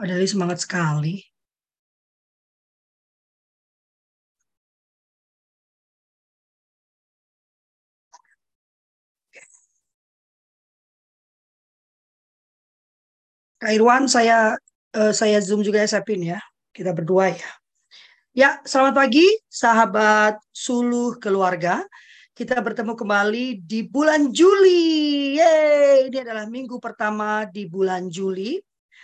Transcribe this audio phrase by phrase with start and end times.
[0.00, 1.20] Ada semangat sekali.
[13.60, 14.56] Kak Irwan, saya
[14.96, 16.40] uh, saya zoom juga ya, saya pin ya.
[16.72, 17.50] Kita berdua ya.
[18.32, 21.84] Ya, selamat pagi sahabat suluh keluarga.
[22.32, 25.36] Kita bertemu kembali di bulan Juli.
[25.36, 28.56] Yeay, ini adalah minggu pertama di bulan Juli.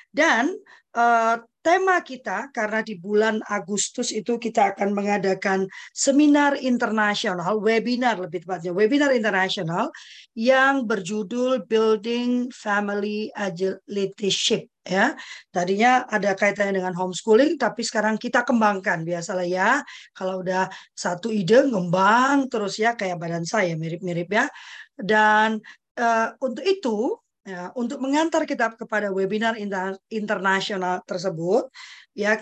[0.09, 0.57] Dan
[0.97, 8.47] uh, tema kita karena di bulan Agustus itu kita akan mengadakan seminar internasional, webinar lebih
[8.47, 9.91] tepatnya, webinar internasional
[10.39, 15.19] yang berjudul Building Family Agility Ship ya.
[15.51, 19.83] Tadinya ada kaitannya dengan homeschooling tapi sekarang kita kembangkan biasalah ya.
[20.15, 24.47] Kalau udah satu ide ngembang terus ya kayak badan saya mirip-mirip ya.
[24.95, 25.59] Dan
[25.99, 31.71] uh, untuk itu Ya, untuk mengantar kita kepada webinar inter internasional tersebut,
[32.11, 32.35] ya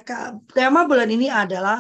[0.57, 1.77] tema bulan ini adalah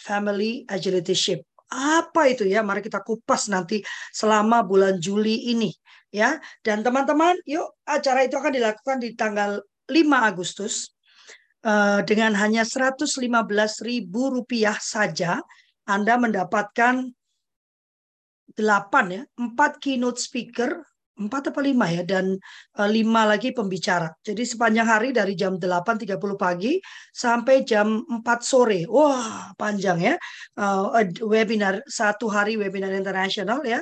[0.00, 1.44] Family Agility Ship.
[1.68, 2.64] Apa itu ya?
[2.64, 5.68] Mari kita kupas nanti selama bulan Juli ini,
[6.08, 6.40] ya.
[6.64, 9.60] Dan teman-teman, yuk acara itu akan dilakukan di tanggal
[9.92, 10.96] 5 Agustus
[11.68, 14.16] uh, dengan hanya Rp115.000
[14.80, 15.44] saja
[15.84, 17.12] Anda mendapatkan 8
[19.12, 20.88] ya, 4 keynote speaker
[21.26, 22.34] empat atau lima ya dan
[22.78, 24.10] uh, lima lagi pembicara.
[24.22, 26.78] Jadi sepanjang hari dari jam 8.30 pagi
[27.14, 28.84] sampai jam 4 sore.
[28.90, 30.14] Wah, panjang ya.
[30.58, 30.90] Uh,
[31.22, 33.80] webinar satu hari webinar internasional ya.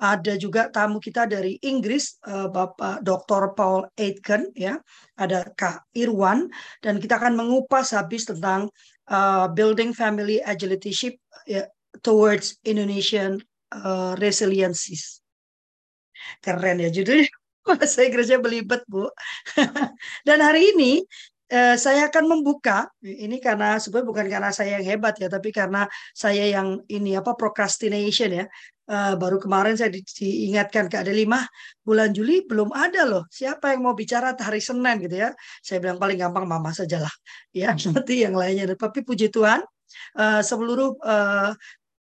[0.00, 3.52] Ada juga tamu kita dari Inggris, uh, Bapak Dr.
[3.52, 4.80] Paul Aitken ya.
[5.20, 6.48] Ada Kak Irwan
[6.80, 8.68] dan kita akan mengupas habis tentang
[9.58, 11.66] building family agility ship ya,
[12.06, 13.42] towards Indonesian
[13.74, 15.19] uh, resiliencies
[16.40, 17.28] Keren ya judulnya.
[17.66, 19.06] Bahasa Inggrisnya belibet, Bu.
[20.26, 21.04] Dan hari ini
[21.52, 25.84] eh, saya akan membuka ini karena sebenarnya bukan karena saya yang hebat ya, tapi karena
[26.16, 28.46] saya yang ini apa procrastination ya.
[28.90, 31.46] Uh, baru kemarin saya di, diingatkan ke ada lima
[31.86, 35.30] bulan Juli belum ada loh siapa yang mau bicara hari Senin gitu ya
[35.62, 37.14] saya bilang paling gampang mama sajalah
[37.54, 39.62] ya nanti yang lainnya tapi puji Tuhan
[40.18, 41.54] uh, seluruh uh,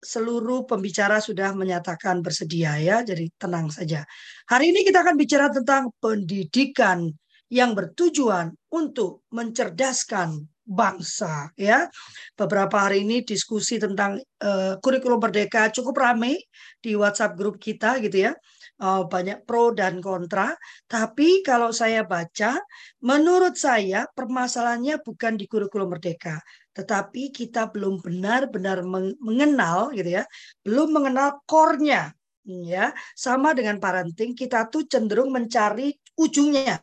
[0.00, 4.02] seluruh pembicara sudah menyatakan bersedia ya, jadi tenang saja.
[4.48, 7.12] Hari ini kita akan bicara tentang pendidikan
[7.52, 11.90] yang bertujuan untuk mencerdaskan bangsa ya.
[12.38, 16.38] Beberapa hari ini diskusi tentang uh, kurikulum merdeka cukup ramai
[16.78, 18.32] di WhatsApp grup kita gitu ya.
[18.80, 20.56] Uh, banyak pro dan kontra,
[20.88, 22.56] tapi kalau saya baca
[23.04, 28.86] menurut saya permasalahannya bukan di kurikulum merdeka, tetapi kita belum benar-benar
[29.18, 30.24] mengenal gitu ya,
[30.62, 32.14] belum mengenal core-nya
[32.46, 32.94] ya.
[33.14, 36.78] Sama dengan parenting, kita tuh cenderung mencari ujungnya.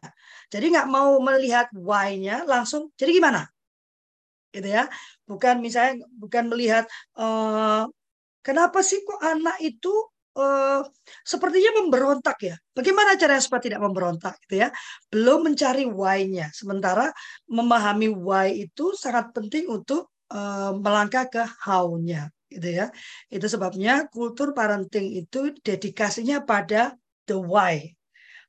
[0.48, 2.92] Jadi nggak mau melihat why-nya langsung.
[2.96, 3.44] Jadi gimana?
[4.52, 4.88] Gitu ya.
[5.28, 6.88] Bukan misalnya bukan melihat
[7.20, 7.84] uh,
[8.44, 9.92] kenapa sih kok anak itu
[10.38, 10.86] uh,
[11.26, 12.56] sepertinya memberontak ya.
[12.78, 14.70] Bagaimana caranya supaya tidak memberontak gitu ya?
[15.10, 16.54] Belum mencari why-nya.
[16.54, 17.10] Sementara
[17.50, 22.94] memahami why itu sangat penting untuk uh, melangkah ke how-nya gitu ya.
[23.28, 26.94] Itu sebabnya kultur parenting itu dedikasinya pada
[27.26, 27.97] the why.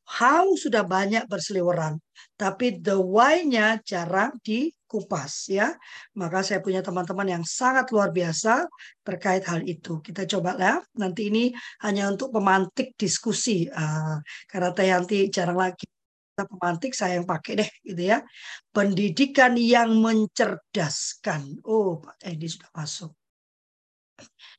[0.09, 2.01] How sudah banyak berseliweran,
[2.41, 5.77] tapi the why-nya jarang dikupas ya.
[6.17, 8.65] Maka saya punya teman-teman yang sangat luar biasa
[9.05, 10.01] terkait hal itu.
[10.01, 10.81] Kita coba ya.
[10.97, 11.53] Nanti ini
[11.85, 14.17] hanya untuk pemantik diskusi uh,
[14.49, 15.85] karena Tayanti jarang lagi
[16.39, 18.25] pemantik saya yang pakai deh gitu ya.
[18.73, 21.61] Pendidikan yang mencerdaskan.
[21.69, 23.13] Oh, Pak Edi sudah masuk.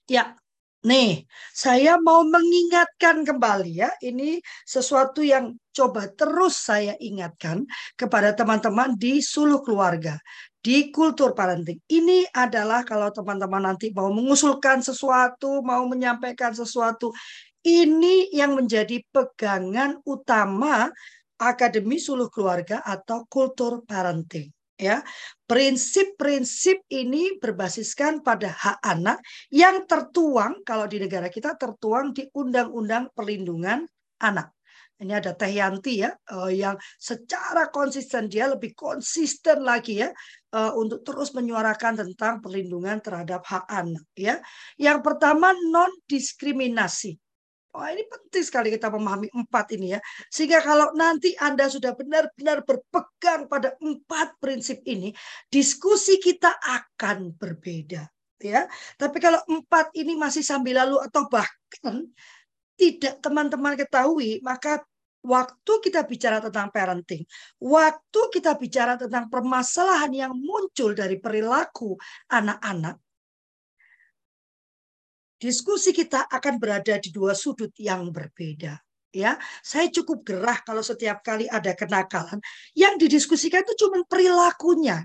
[0.05, 0.35] Ya,
[0.79, 7.67] Nih, saya mau mengingatkan kembali ya, ini sesuatu yang coba terus saya ingatkan
[7.99, 10.15] kepada teman-teman di suluh keluarga,
[10.63, 11.83] di kultur parenting.
[11.83, 17.11] Ini adalah kalau teman-teman nanti mau mengusulkan sesuatu, mau menyampaikan sesuatu,
[17.59, 20.87] ini yang menjadi pegangan utama
[21.35, 24.47] Akademi Suluh Keluarga atau kultur parenting
[24.79, 25.03] ya
[25.43, 29.19] prinsip-prinsip ini berbasiskan pada hak anak
[29.51, 33.83] yang tertuang kalau di negara kita tertuang di Undang-Undang Perlindungan
[34.23, 34.55] Anak.
[34.99, 40.11] Ini ada Teh Yanti ya eh, yang secara konsisten dia lebih konsisten lagi ya
[40.55, 44.43] eh, untuk terus menyuarakan tentang perlindungan terhadap hak anak ya.
[44.75, 47.15] Yang pertama non diskriminasi.
[47.69, 49.99] Wah ini penting sekali kita memahami empat ini ya.
[50.33, 55.13] Sehingga kalau nanti Anda sudah benar-benar berpegang pada empat prinsip ini,
[55.53, 58.09] diskusi kita akan berbeda.
[58.41, 58.65] ya.
[58.97, 62.09] Tapi kalau empat ini masih sambil lalu atau bahkan
[62.73, 64.81] tidak teman-teman ketahui, maka
[65.21, 67.27] waktu kita bicara tentang parenting,
[67.59, 71.99] waktu kita bicara tentang permasalahan yang muncul dari perilaku
[72.31, 72.97] anak-anak,
[75.39, 78.75] diskusi kita akan berada di dua sudut yang berbeda.
[79.09, 82.37] Ya, saya cukup gerah kalau setiap kali ada kenakalan
[82.77, 85.01] yang didiskusikan itu cuma perilakunya.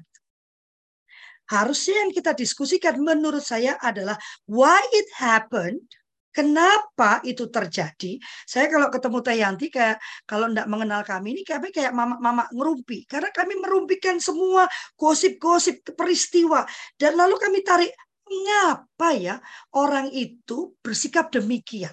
[1.48, 5.88] Harusnya yang kita diskusikan menurut saya adalah why it happened,
[6.34, 8.18] Kenapa itu terjadi?
[8.42, 13.06] Saya kalau ketemu Teh Yanti kayak kalau tidak mengenal kami ini kami kayak mama-mama ngerumpi
[13.06, 14.66] karena kami merumpikan semua
[14.98, 16.66] gosip-gosip peristiwa
[16.98, 19.36] dan lalu kami tarik mengapa ya
[19.76, 21.92] orang itu bersikap demikian?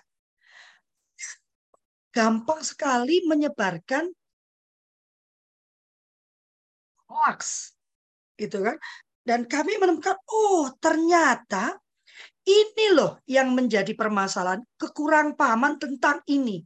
[2.11, 4.11] Gampang sekali menyebarkan
[7.07, 7.71] hoax
[8.35, 8.75] gitu kan.
[9.21, 11.77] Dan kami menemukan oh ternyata
[12.41, 16.65] ini loh yang menjadi permasalahan kekurang pahaman tentang ini.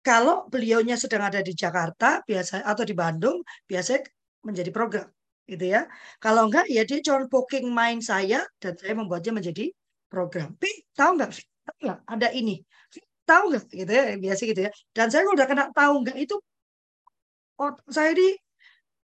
[0.00, 4.08] Kalau beliaunya sedang ada di Jakarta biasa atau di Bandung, biasanya
[4.40, 5.06] menjadi program
[5.48, 5.88] gitu ya.
[6.20, 9.72] Kalau enggak ya dia cuma poking main saya dan saya membuatnya menjadi
[10.12, 10.54] program.
[10.60, 11.30] Pi, tahu enggak?
[11.66, 12.60] Tahu Ada ini.
[13.24, 14.70] Tahu enggak gitu ya, biasa gitu ya.
[14.96, 16.36] Dan saya udah kena tahu enggak itu
[17.58, 18.28] oh, saya di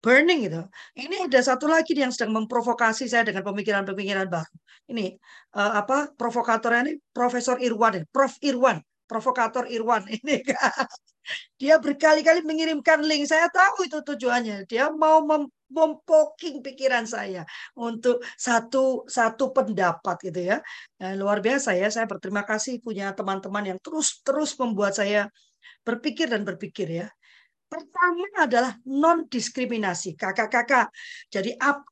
[0.00, 0.60] burning gitu.
[0.96, 4.54] Ini ada satu lagi yang sedang memprovokasi saya dengan pemikiran-pemikiran baru.
[4.90, 5.14] Ini
[5.54, 10.40] uh, apa provokatornya ini Profesor Irwan, Prof Irwan, provokator Irwan ini.
[11.60, 13.28] Dia berkali-kali mengirimkan link.
[13.28, 14.66] Saya tahu itu tujuannya.
[14.66, 17.46] Dia mau mem mempoking pikiran saya
[17.78, 20.58] untuk satu satu pendapat gitu ya.
[21.00, 21.88] Nah, luar biasa ya.
[21.88, 25.30] Saya berterima kasih punya teman-teman yang terus terus membuat saya
[25.86, 27.08] berpikir dan berpikir ya.
[27.70, 30.90] Pertama adalah non diskriminasi, kakak-kakak.
[31.30, 31.86] Jadi apa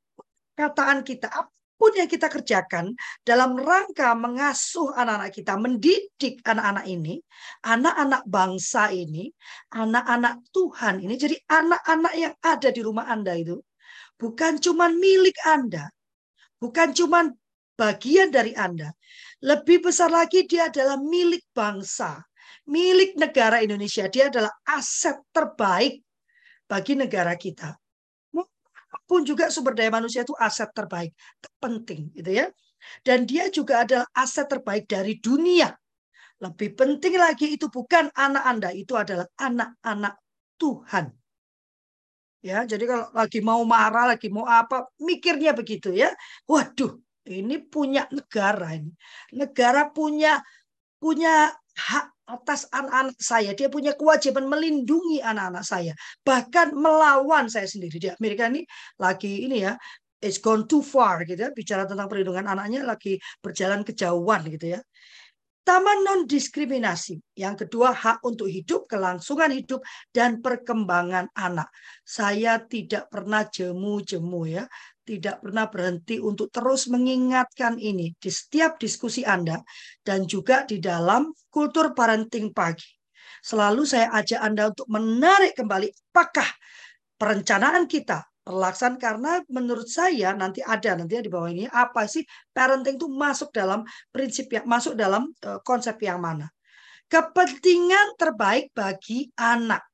[0.59, 2.91] kataan kita, apa pun yang kita kerjakan
[3.23, 7.23] dalam rangka mengasuh anak-anak kita, mendidik anak-anak ini,
[7.63, 9.31] anak-anak bangsa ini,
[9.71, 11.15] anak-anak Tuhan ini.
[11.15, 13.63] Jadi anak-anak yang ada di rumah Anda itu
[14.21, 15.89] bukan cuma milik Anda,
[16.59, 17.29] bukan cuma
[17.79, 18.93] bagian dari Anda.
[19.45, 22.23] Lebih besar lagi dia adalah milik bangsa
[22.69, 24.07] milik negara Indonesia.
[24.07, 26.05] Dia adalah aset terbaik
[26.69, 27.75] bagi negara kita.
[29.09, 31.17] Pun juga sumber daya manusia itu aset terbaik,
[31.61, 32.47] penting gitu ya.
[33.01, 35.73] Dan dia juga adalah aset terbaik dari dunia.
[36.39, 40.15] Lebih penting lagi itu bukan anak Anda, itu adalah anak-anak
[40.61, 41.11] Tuhan.
[42.39, 46.15] Ya, jadi kalau lagi mau marah, lagi mau apa, mikirnya begitu ya.
[46.47, 46.95] Waduh,
[47.27, 48.95] ini punya negara ini.
[49.35, 50.39] Negara punya
[51.03, 53.51] punya hak atas anak-anak saya.
[53.59, 55.93] Dia punya kewajiban melindungi anak-anak saya.
[56.23, 57.99] Bahkan melawan saya sendiri.
[57.99, 58.63] Di Amerika ini
[59.03, 59.75] lagi ini ya,
[60.23, 61.51] it's gone too far gitu ya.
[61.51, 64.81] Bicara tentang perlindungan anaknya lagi berjalan kejauhan gitu ya.
[65.69, 67.21] Taman non diskriminasi.
[67.37, 69.85] Yang kedua hak untuk hidup, kelangsungan hidup
[70.17, 71.69] dan perkembangan anak.
[72.09, 74.65] Saya tidak pernah jemu-jemu ya
[75.09, 79.57] tidak pernah berhenti untuk terus mengingatkan ini di setiap diskusi Anda
[80.05, 82.93] dan juga di dalam kultur parenting pagi.
[83.41, 86.49] Selalu saya ajak Anda untuk menarik kembali apakah
[87.17, 92.25] perencanaan kita terlaksana karena menurut saya nanti ada nanti di bawah ini apa sih
[92.57, 96.49] parenting itu masuk dalam prinsip yang masuk dalam eh, konsep yang mana.
[97.13, 99.85] Kepentingan terbaik bagi anak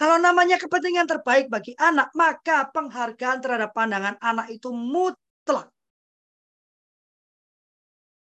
[0.00, 5.68] kalau namanya kepentingan terbaik bagi anak, maka penghargaan terhadap pandangan anak itu mutlak.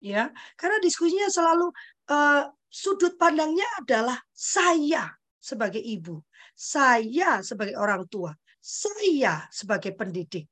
[0.03, 1.71] Ya, karena diskusinya selalu
[2.11, 6.19] uh, sudut pandangnya adalah saya sebagai ibu,
[6.51, 10.45] saya sebagai orang tua, saya sebagai pendidik.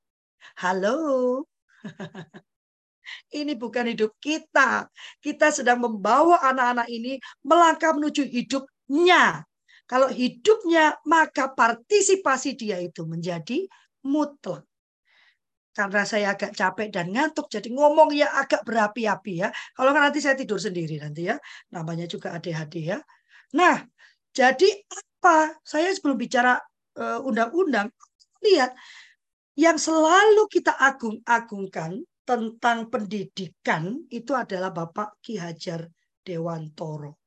[0.58, 1.46] Halo.
[3.30, 4.89] Ini bukan hidup kita.
[5.22, 9.46] Kita sedang membawa anak-anak ini melangkah menuju hidupnya.
[9.89, 13.66] Kalau hidupnya, maka partisipasi dia itu menjadi
[14.06, 14.62] mutlak.
[15.74, 19.50] Karena saya agak capek dan ngantuk, jadi ngomong ya agak berapi-api ya.
[19.74, 21.42] Kalau nanti saya tidur sendiri nanti ya.
[21.74, 23.01] Namanya juga ADHD ya.
[23.58, 23.82] Nah,
[24.30, 25.58] jadi apa?
[25.66, 26.62] Saya sebelum bicara
[27.24, 28.72] undang-undang, uh, lihat
[29.60, 35.89] yang selalu kita agung-agungkan tentang pendidikan itu adalah Bapak Ki Hajar
[36.22, 37.18] Dewantoro.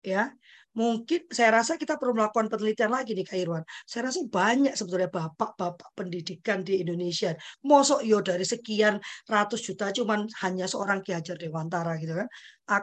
[0.00, 0.32] Ya,
[0.70, 3.64] Mungkin saya rasa kita perlu melakukan penelitian lagi nih Kak Irwan.
[3.82, 7.34] Saya rasa banyak sebetulnya bapak-bapak pendidikan di Indonesia.
[7.66, 12.28] Mosok yo dari sekian ratus juta cuman hanya seorang Ki Hajar Dewantara gitu kan.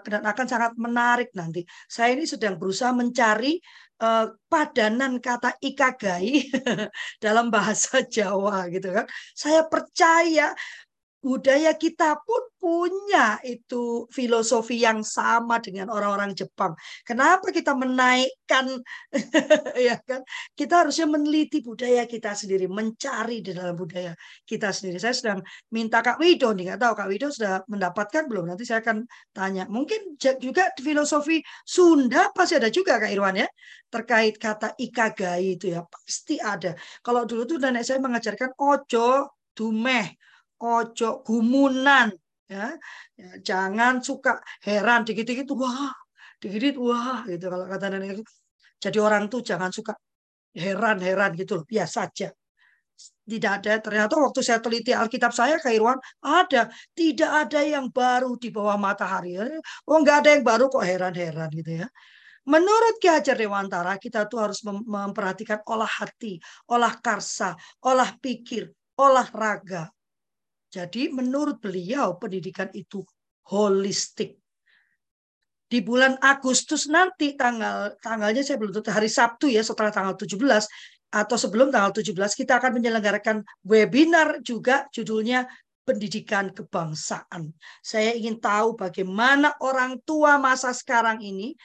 [0.04, 1.64] Dan akan sangat menarik nanti.
[1.88, 3.56] Saya ini sedang berusaha mencari
[4.02, 6.48] uh, padanan kata ikagai
[7.24, 9.06] dalam bahasa Jawa gitu kan.
[9.34, 10.54] Saya percaya
[11.22, 16.74] budaya kita pun punya itu filosofi yang sama dengan orang-orang Jepang.
[17.06, 18.82] Kenapa kita menaikkan
[19.88, 20.22] ya kan?
[20.58, 24.14] Kita harusnya meneliti budaya kita sendiri, mencari di dalam budaya
[24.46, 24.98] kita sendiri.
[24.98, 28.50] Saya sedang minta Kak Wido nih, nggak tahu Kak Wido sudah mendapatkan belum?
[28.54, 29.70] Nanti saya akan tanya.
[29.70, 33.48] Mungkin juga filosofi Sunda pasti ada juga Kak Irwan ya
[33.88, 36.76] terkait kata ikagai itu ya pasti ada.
[37.00, 40.27] Kalau dulu tuh nenek saya mengajarkan ojo dumeh
[40.62, 42.10] ojo gumunan
[42.50, 42.74] ya.
[43.20, 45.94] ya jangan suka heran dikit-dikit wah
[46.42, 48.24] dikit-dikit wah gitu kalau kata nenek
[48.78, 49.94] jadi orang tuh jangan suka
[50.54, 52.30] heran-heran gitu loh biasa saja
[53.28, 58.34] tidak ada ternyata waktu saya teliti Alkitab saya ke Irwan ada tidak ada yang baru
[58.42, 61.88] di bawah matahari oh nggak ada yang baru kok heran-heran gitu ya
[62.48, 66.40] Menurut Ki Hajar Dewantara, kita tuh harus memperhatikan olah hati,
[66.72, 69.92] olah karsa, olah pikir, olah raga.
[70.78, 73.02] Jadi menurut beliau pendidikan itu
[73.50, 74.38] holistik.
[75.68, 80.38] Di bulan Agustus nanti tanggal tanggalnya saya belum tahu hari Sabtu ya setelah tanggal 17
[81.12, 85.50] atau sebelum tanggal 17 kita akan menyelenggarakan webinar juga judulnya
[85.82, 87.52] pendidikan kebangsaan.
[87.82, 91.58] Saya ingin tahu bagaimana orang tua masa sekarang ini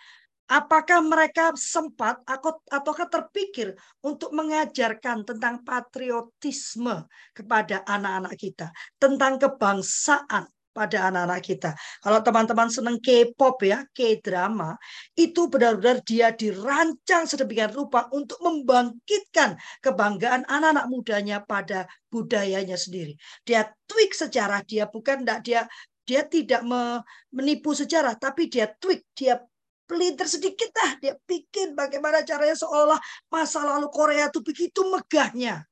[0.53, 2.21] Apakah mereka sempat
[2.69, 3.73] ataukah terpikir
[4.05, 8.69] untuk mengajarkan tentang patriotisme kepada anak-anak kita,
[9.01, 11.71] tentang kebangsaan pada anak-anak kita.
[12.01, 14.77] Kalau teman-teman senang K-pop ya, K-drama,
[15.17, 23.17] itu benar-benar dia dirancang sedemikian rupa untuk membangkitkan kebanggaan anak-anak mudanya pada budayanya sendiri.
[23.45, 25.63] Dia tweak sejarah, dia bukan enggak dia
[26.03, 26.67] dia tidak
[27.31, 29.39] menipu sejarah, tapi dia tweak, dia
[29.93, 32.97] pelintir sedikit dah dia bikin bagaimana caranya seolah
[33.29, 35.69] masa lalu Korea itu begitu megahnya.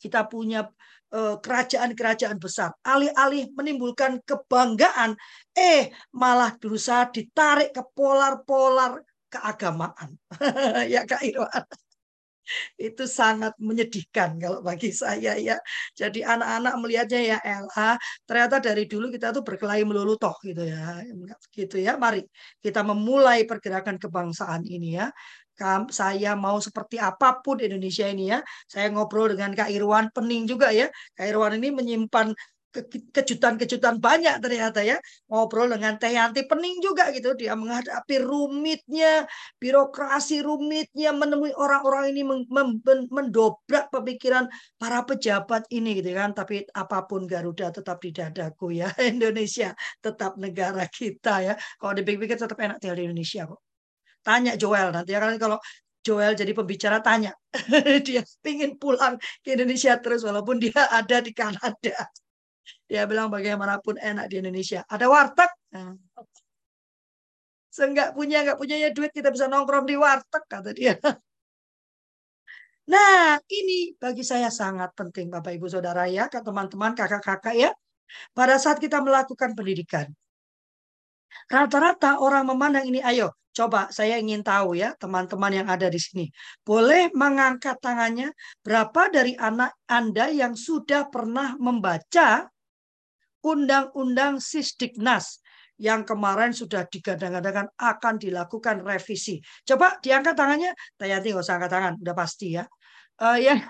[0.00, 0.64] Kita punya
[1.12, 2.72] eh, kerajaan-kerajaan besar.
[2.80, 5.12] Alih-alih menimbulkan kebanggaan,
[5.52, 10.16] eh malah berusaha ditarik ke polar-polar keagamaan.
[10.96, 11.68] ya Kak Irwan
[12.76, 15.56] itu sangat menyedihkan kalau bagi saya ya.
[15.96, 17.96] Jadi anak-anak melihatnya ya Ella,
[18.28, 21.00] ternyata dari dulu kita tuh berkelahi melulu toh gitu ya.
[21.52, 21.96] Gitu ya.
[21.96, 22.24] Mari
[22.64, 25.08] kita memulai pergerakan kebangsaan ini ya
[25.92, 28.40] saya mau seperti apa pun Indonesia ini ya.
[28.64, 30.88] Saya ngobrol dengan Kak Irwan Pening juga ya.
[31.12, 32.32] Kak Irwan ini menyimpan
[33.14, 34.96] kejutan-kejutan banyak ternyata ya.
[35.26, 37.34] Ngobrol dengan Teh Yanti pening juga gitu.
[37.34, 39.26] Dia menghadapi rumitnya
[39.58, 42.22] birokrasi rumitnya menemui orang-orang ini
[43.10, 44.46] mendobrak pemikiran
[44.78, 46.30] para pejabat ini gitu kan.
[46.30, 48.88] Tapi apa pun Garuda tetap di dadaku ya.
[49.12, 51.54] Indonesia tetap negara kita ya.
[51.76, 53.60] Kalau dipikir-pikir tetap enak tinggal di Indonesia kok.
[54.22, 55.18] Tanya Joel nanti ya.
[55.18, 55.58] Kan kalau
[56.00, 57.34] Joel jadi pembicara tanya.
[58.06, 62.08] Dia pingin pulang ke Indonesia terus walaupun dia ada di Kanada
[62.90, 64.82] dia bilang bagaimanapun enak di Indonesia.
[64.90, 65.50] Ada warteg.
[65.78, 65.94] Nah.
[67.70, 70.98] Seenggak punya nggak punya ya duit kita bisa nongkrong di warteg kata dia.
[72.90, 77.70] Nah, ini bagi saya sangat penting Bapak Ibu Saudara ya, teman-teman, kakak-kakak ya.
[78.34, 80.10] Pada saat kita melakukan pendidikan.
[81.46, 86.26] Rata-rata orang memandang ini, ayo coba saya ingin tahu ya teman-teman yang ada di sini.
[86.66, 92.50] Boleh mengangkat tangannya berapa dari anak Anda yang sudah pernah membaca
[93.40, 95.40] Undang-Undang Sisdiknas
[95.80, 99.40] yang kemarin sudah digadang-gadangkan akan dilakukan revisi.
[99.64, 100.76] Coba diangkat tangannya.
[101.00, 102.68] Tayati nggak usah angkat tangan, udah pasti ya.
[103.16, 103.60] Uh, yang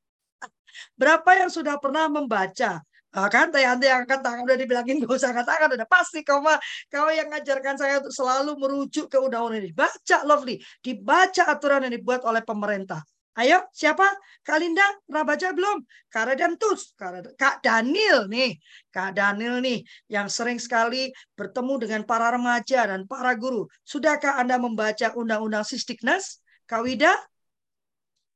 [1.00, 2.80] berapa yang sudah pernah membaca?
[3.16, 6.60] Uh, kan Tayanti angkat tangan udah dibilangin gak usah angkat tangan udah pasti kau mah
[6.92, 9.72] kau yang ngajarkan saya untuk selalu merujuk ke undang-undang ini.
[9.72, 13.00] Baca lovely, dibaca aturan yang dibuat oleh pemerintah.
[13.36, 14.08] Ayo, siapa?
[14.40, 15.84] Kak Linda, pernah baca belum?
[16.08, 16.96] Kak Redemptus,
[17.36, 18.56] Kak Daniel nih.
[18.88, 23.68] Kak Daniel nih, yang sering sekali bertemu dengan para remaja dan para guru.
[23.84, 26.40] Sudahkah Anda membaca Undang-Undang Sistiknas?
[26.64, 27.12] Kak Wida?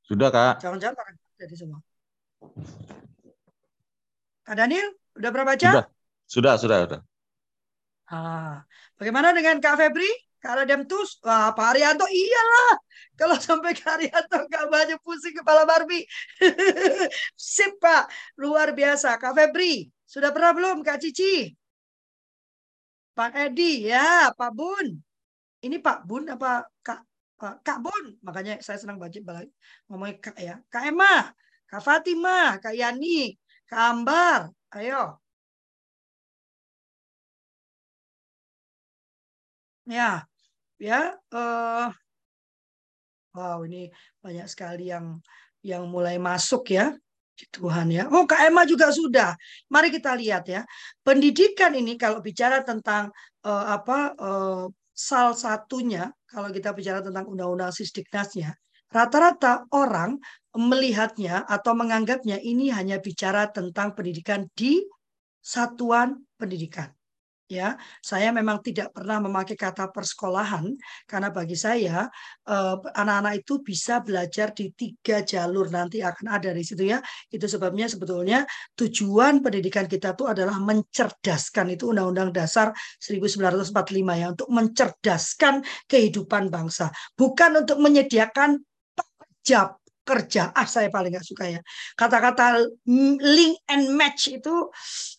[0.04, 0.60] Sudah, Kak.
[0.60, 1.80] Jangan-jangan jadi semua.
[4.44, 5.68] Kak Daniel, udah pernah baca?
[5.72, 5.84] Sudah,
[6.28, 6.78] sudah, sudah.
[6.84, 7.00] sudah.
[8.12, 8.68] Ah,
[9.00, 10.12] bagaimana dengan Kak Febri?
[10.40, 12.72] Karena Demtus, wah Pak Arianto iyalah.
[13.12, 16.08] Kalau sampai Kak Arianto gak banyak pusing kepala Barbie.
[17.36, 18.08] Sip Pak,
[18.40, 19.20] luar biasa.
[19.20, 21.52] Kak Febri, sudah pernah belum Kak Cici?
[23.12, 24.96] Pak Edi, ya Pak Bun.
[25.60, 27.04] Ini Pak Bun apa Kak
[27.60, 28.16] Kak Bun?
[28.24, 29.44] Makanya saya senang baca
[29.92, 30.56] ngomongnya Kak ya.
[30.72, 31.28] Kak Emma,
[31.68, 33.36] Kak Fatima, Kak Yani,
[33.68, 34.48] Kak Ambar.
[34.72, 35.20] Ayo,
[39.90, 40.22] Ya,
[40.78, 41.18] ya.
[41.34, 41.90] Uh,
[43.34, 43.90] wow, ini
[44.22, 45.18] banyak sekali yang
[45.66, 46.94] yang mulai masuk ya.
[47.50, 48.04] Tuhan ya.
[48.12, 49.32] Oh, Emma juga sudah.
[49.72, 50.62] Mari kita lihat ya.
[51.00, 53.10] Pendidikan ini kalau bicara tentang
[53.42, 58.54] uh, apa uh, salah satunya kalau kita bicara tentang undang-undang Sisdiknasnya,
[58.92, 60.20] rata-rata orang
[60.52, 64.84] melihatnya atau menganggapnya ini hanya bicara tentang pendidikan di
[65.40, 66.92] satuan pendidikan
[67.50, 70.70] ya saya memang tidak pernah memakai kata persekolahan
[71.10, 72.06] karena bagi saya
[72.46, 77.02] eh, anak-anak itu bisa belajar di tiga jalur nanti akan ada di situ ya.
[77.26, 78.46] Itu sebabnya sebetulnya
[78.78, 82.70] tujuan pendidikan kita itu adalah mencerdaskan itu Undang-Undang Dasar
[83.02, 83.74] 1945
[84.14, 85.54] ya untuk mencerdaskan
[85.90, 86.94] kehidupan bangsa.
[87.18, 88.62] Bukan untuk menyediakan
[88.94, 90.50] pekerja kerja.
[90.56, 91.60] Ah, saya paling nggak suka ya.
[91.94, 92.60] Kata-kata
[93.20, 94.68] link and match itu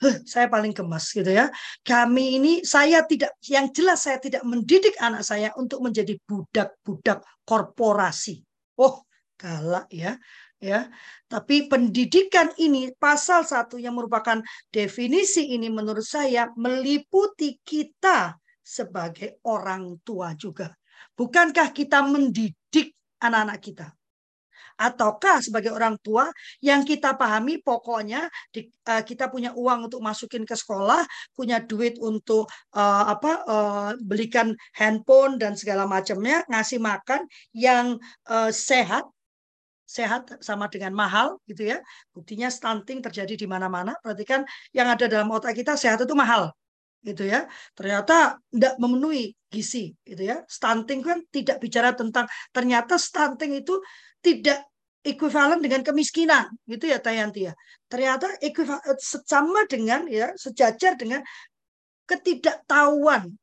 [0.01, 1.47] huh, saya paling gemas gitu ya.
[1.85, 8.41] Kami ini saya tidak yang jelas saya tidak mendidik anak saya untuk menjadi budak-budak korporasi.
[8.77, 9.05] Oh,
[9.37, 10.17] galak ya.
[10.61, 10.93] Ya,
[11.25, 19.97] tapi pendidikan ini pasal satu yang merupakan definisi ini menurut saya meliputi kita sebagai orang
[20.05, 20.69] tua juga.
[21.17, 23.87] Bukankah kita mendidik anak-anak kita?
[24.81, 26.33] Ataukah sebagai orang tua
[26.65, 31.05] yang kita pahami pokoknya di, uh, kita punya uang untuk masukin ke sekolah,
[31.37, 38.49] punya duit untuk uh, apa uh, belikan handphone dan segala macamnya, ngasih makan yang uh,
[38.49, 39.05] sehat
[39.91, 41.83] sehat sama dengan mahal gitu ya.
[42.15, 43.91] Buktinya stunting terjadi di mana-mana.
[43.99, 46.55] Berarti kan yang ada dalam otak kita sehat itu mahal
[47.03, 47.43] gitu ya.
[47.75, 50.47] Ternyata tidak memenuhi gizi gitu ya.
[50.47, 53.83] Stunting kan tidak bicara tentang ternyata stunting itu
[54.23, 54.70] tidak
[55.01, 57.53] ekuivalen dengan kemiskinan gitu ya Tayanti ya.
[57.89, 58.37] Ternyata
[59.01, 61.25] sama dengan ya sejajar dengan
[62.05, 63.33] ketidaktahuan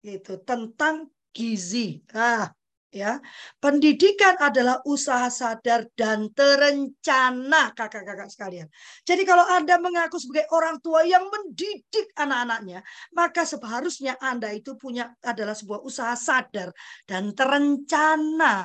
[0.00, 2.00] itu tentang gizi.
[2.16, 2.48] Ah
[2.88, 3.20] ya.
[3.60, 8.66] Pendidikan adalah usaha sadar dan terencana kakak-kakak sekalian.
[9.04, 12.80] Jadi kalau anda mengaku sebagai orang tua yang mendidik anak-anaknya
[13.14, 16.72] maka seharusnya anda itu punya adalah sebuah usaha sadar
[17.04, 18.64] dan terencana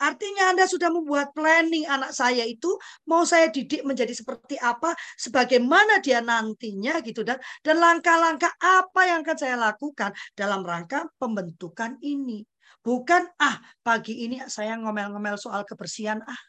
[0.00, 2.72] Artinya Anda sudah membuat planning anak saya itu
[3.04, 9.20] mau saya didik menjadi seperti apa, sebagaimana dia nantinya gitu dan dan langkah-langkah apa yang
[9.20, 12.48] akan saya lakukan dalam rangka pembentukan ini.
[12.80, 16.40] Bukan ah pagi ini saya ngomel-ngomel soal kebersihan ah.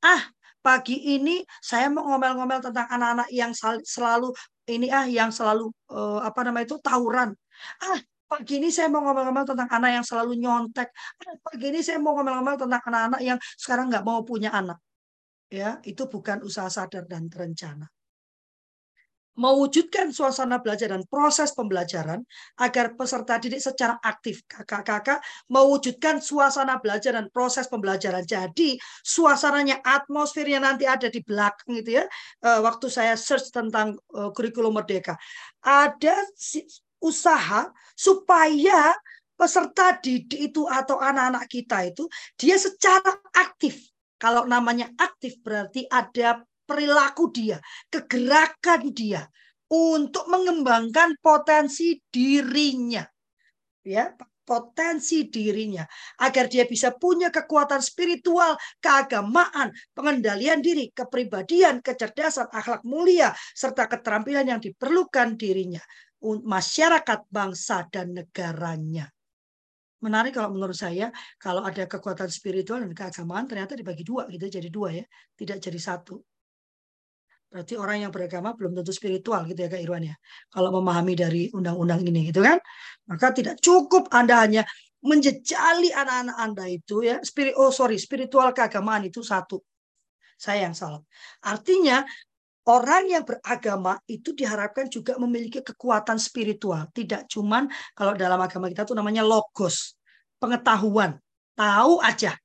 [0.00, 0.22] Ah,
[0.62, 3.52] pagi ini saya mau ngomel-ngomel tentang anak-anak yang
[3.84, 4.30] selalu
[4.70, 7.34] ini ah yang selalu uh, apa namanya itu tawuran.
[7.82, 7.98] Ah,
[8.30, 10.94] Pagi ini saya mau ngomong-ngomong tentang anak yang selalu nyontek.
[11.42, 14.78] Pagi ini saya mau ngomong-ngomong tentang anak-anak yang sekarang nggak mau punya anak.
[15.50, 17.90] Ya, itu bukan usaha sadar dan terencana.
[19.34, 22.22] Mewujudkan suasana belajar dan proses pembelajaran
[22.62, 24.46] agar peserta didik secara aktif.
[24.46, 25.18] Kakak-kakak
[25.50, 28.22] mewujudkan suasana belajar dan proses pembelajaran.
[28.22, 32.06] Jadi suasananya, atmosfernya nanti ada di belakang itu ya.
[32.46, 35.18] Eh, waktu saya search tentang eh, kurikulum merdeka.
[35.66, 36.14] Ada
[37.00, 38.94] usaha supaya
[39.40, 42.04] peserta didik itu atau anak-anak kita itu
[42.36, 43.88] dia secara aktif.
[44.20, 47.56] Kalau namanya aktif berarti ada perilaku dia,
[47.88, 49.24] kegerakan dia
[49.72, 53.00] untuk mengembangkan potensi dirinya.
[53.80, 54.12] Ya,
[54.44, 55.88] potensi dirinya
[56.20, 64.52] agar dia bisa punya kekuatan spiritual, keagamaan, pengendalian diri, kepribadian, kecerdasan, akhlak mulia serta keterampilan
[64.52, 65.80] yang diperlukan dirinya
[66.22, 69.08] masyarakat, bangsa, dan negaranya.
[70.00, 74.68] Menarik kalau menurut saya, kalau ada kekuatan spiritual dan keagamaan ternyata dibagi dua gitu, jadi
[74.72, 75.04] dua ya,
[75.36, 76.16] tidak jadi satu.
[77.50, 80.14] Berarti orang yang beragama belum tentu spiritual gitu ya Kak Irwan ya.
[80.54, 82.62] Kalau memahami dari undang-undang ini gitu kan.
[83.10, 84.62] Maka tidak cukup Anda hanya
[85.02, 87.18] menjejali anak-anak Anda itu ya.
[87.26, 89.58] Spirit oh sorry, spiritual keagamaan itu satu.
[90.38, 91.02] Saya yang salah.
[91.42, 92.06] Artinya
[92.70, 96.86] orang yang beragama itu diharapkan juga memiliki kekuatan spiritual.
[96.94, 97.66] Tidak cuman
[97.98, 99.98] kalau dalam agama kita itu namanya logos,
[100.38, 101.18] pengetahuan,
[101.58, 102.38] tahu aja.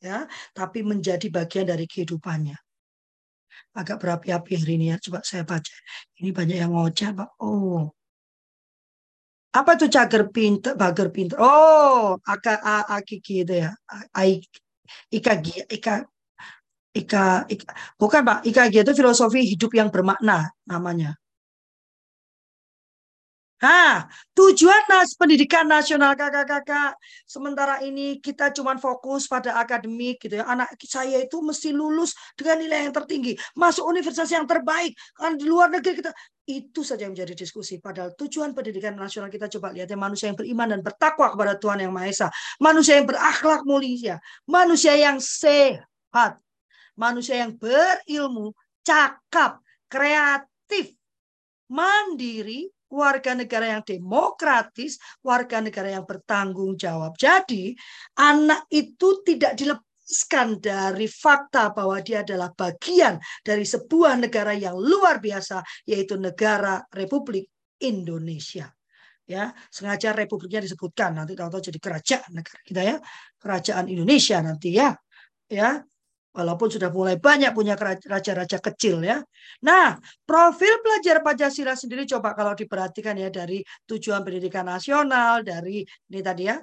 [0.00, 0.24] Ya,
[0.56, 2.56] tapi menjadi bagian dari kehidupannya.
[3.76, 4.96] Agak berapi-api hari ini ya.
[4.96, 5.76] Coba saya baca.
[6.16, 7.36] Ini banyak yang ngoceh, Pak.
[7.44, 7.92] Oh.
[9.52, 11.36] Apa itu cager pinter, bager pinter?
[11.36, 12.56] Oh, aka
[12.96, 13.76] akiki itu ya.
[15.12, 15.32] Ika,
[15.68, 15.94] ika,
[17.00, 21.20] Ika, Ika bukan Pak, IKG itu filosofi hidup yang bermakna namanya.
[23.60, 26.96] Nah, tujuan nas pendidikan nasional kakak-kakak.
[27.28, 30.48] Sementara ini kita cuma fokus pada akademik gitu ya.
[30.48, 34.96] Anak saya itu mesti lulus dengan nilai yang tertinggi, masuk universitas yang terbaik.
[35.12, 36.08] Kan di luar negeri kita
[36.48, 37.76] itu saja yang menjadi diskusi.
[37.76, 41.84] Padahal tujuan pendidikan nasional kita coba lihat ya manusia yang beriman dan bertakwa kepada Tuhan
[41.84, 42.28] yang Maha Esa,
[42.64, 44.16] manusia yang berakhlak mulia,
[44.48, 46.40] manusia yang sehat,
[47.00, 48.52] manusia yang berilmu,
[48.84, 50.92] cakap, kreatif,
[51.72, 57.16] mandiri, warga negara yang demokratis, warga negara yang bertanggung jawab.
[57.16, 57.72] Jadi,
[58.18, 65.22] anak itu tidak dilepaskan dari fakta bahwa dia adalah bagian dari sebuah negara yang luar
[65.22, 67.48] biasa, yaitu negara Republik
[67.80, 68.68] Indonesia.
[69.30, 72.96] Ya, sengaja republiknya disebutkan nanti tahu-tahu jadi kerajaan negara kita ya,
[73.38, 74.90] kerajaan Indonesia nanti ya.
[75.46, 75.78] Ya,
[76.30, 77.74] Walaupun sudah mulai banyak punya
[78.06, 79.18] raja-raja kecil ya.
[79.66, 86.20] Nah, profil pelajar Pancasila sendiri coba kalau diperhatikan ya dari tujuan pendidikan nasional, dari ini
[86.22, 86.62] tadi ya.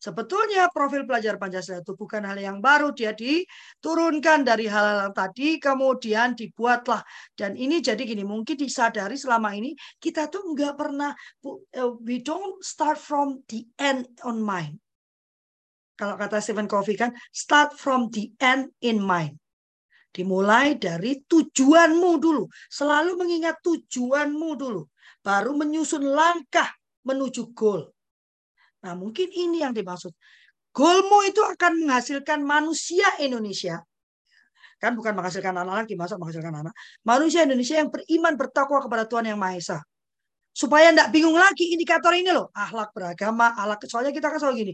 [0.00, 6.34] Sebetulnya profil pelajar Pancasila itu bukan hal yang baru, dia diturunkan dari hal-hal tadi, kemudian
[6.34, 7.04] dibuatlah.
[7.36, 11.14] Dan ini jadi gini, mungkin disadari selama ini kita tuh nggak pernah,
[11.70, 14.80] eh, we don't start from the end on mind
[16.00, 19.36] kalau kata Stephen Covey kan, start from the end in mind.
[20.08, 22.48] Dimulai dari tujuanmu dulu.
[22.72, 24.88] Selalu mengingat tujuanmu dulu.
[25.20, 26.72] Baru menyusun langkah
[27.04, 27.92] menuju goal.
[28.80, 30.16] Nah mungkin ini yang dimaksud.
[30.72, 33.84] Goalmu itu akan menghasilkan manusia Indonesia.
[34.80, 36.72] Kan bukan menghasilkan anak lagi, masa menghasilkan anak.
[37.04, 39.78] Manusia Indonesia yang beriman bertakwa kepada Tuhan Yang Maha Esa
[40.50, 44.72] supaya tidak bingung lagi indikator ini loh akhlak beragama akhlak soalnya kita kan selalu gini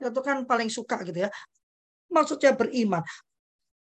[0.00, 1.30] itu kan paling suka gitu ya.
[2.10, 3.02] Maksudnya beriman.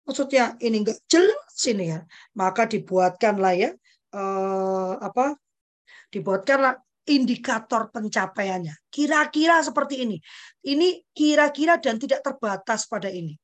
[0.07, 2.01] Maksudnya ini enggak jelas ini ya.
[2.39, 3.71] Maka dibuatkanlah ya
[4.15, 5.35] eh, apa?
[6.11, 8.75] Dibuatkanlah indikator pencapaiannya.
[8.91, 10.17] Kira-kira seperti ini.
[10.67, 13.39] Ini kira-kira dan tidak terbatas pada ini.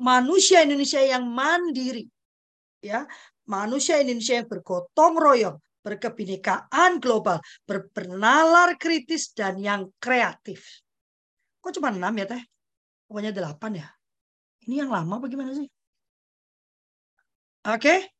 [0.00, 2.08] Manusia Indonesia yang mandiri
[2.80, 3.04] ya,
[3.44, 10.84] manusia Indonesia yang bergotong royong, berkebinekaan global, bernalar kritis, dan yang kreatif.
[11.60, 12.42] Kok cuma enam ya teh?
[13.08, 13.88] Pokoknya delapan ya.
[14.68, 15.68] Ini yang lama bagaimana sih?
[17.68, 18.12] Oke.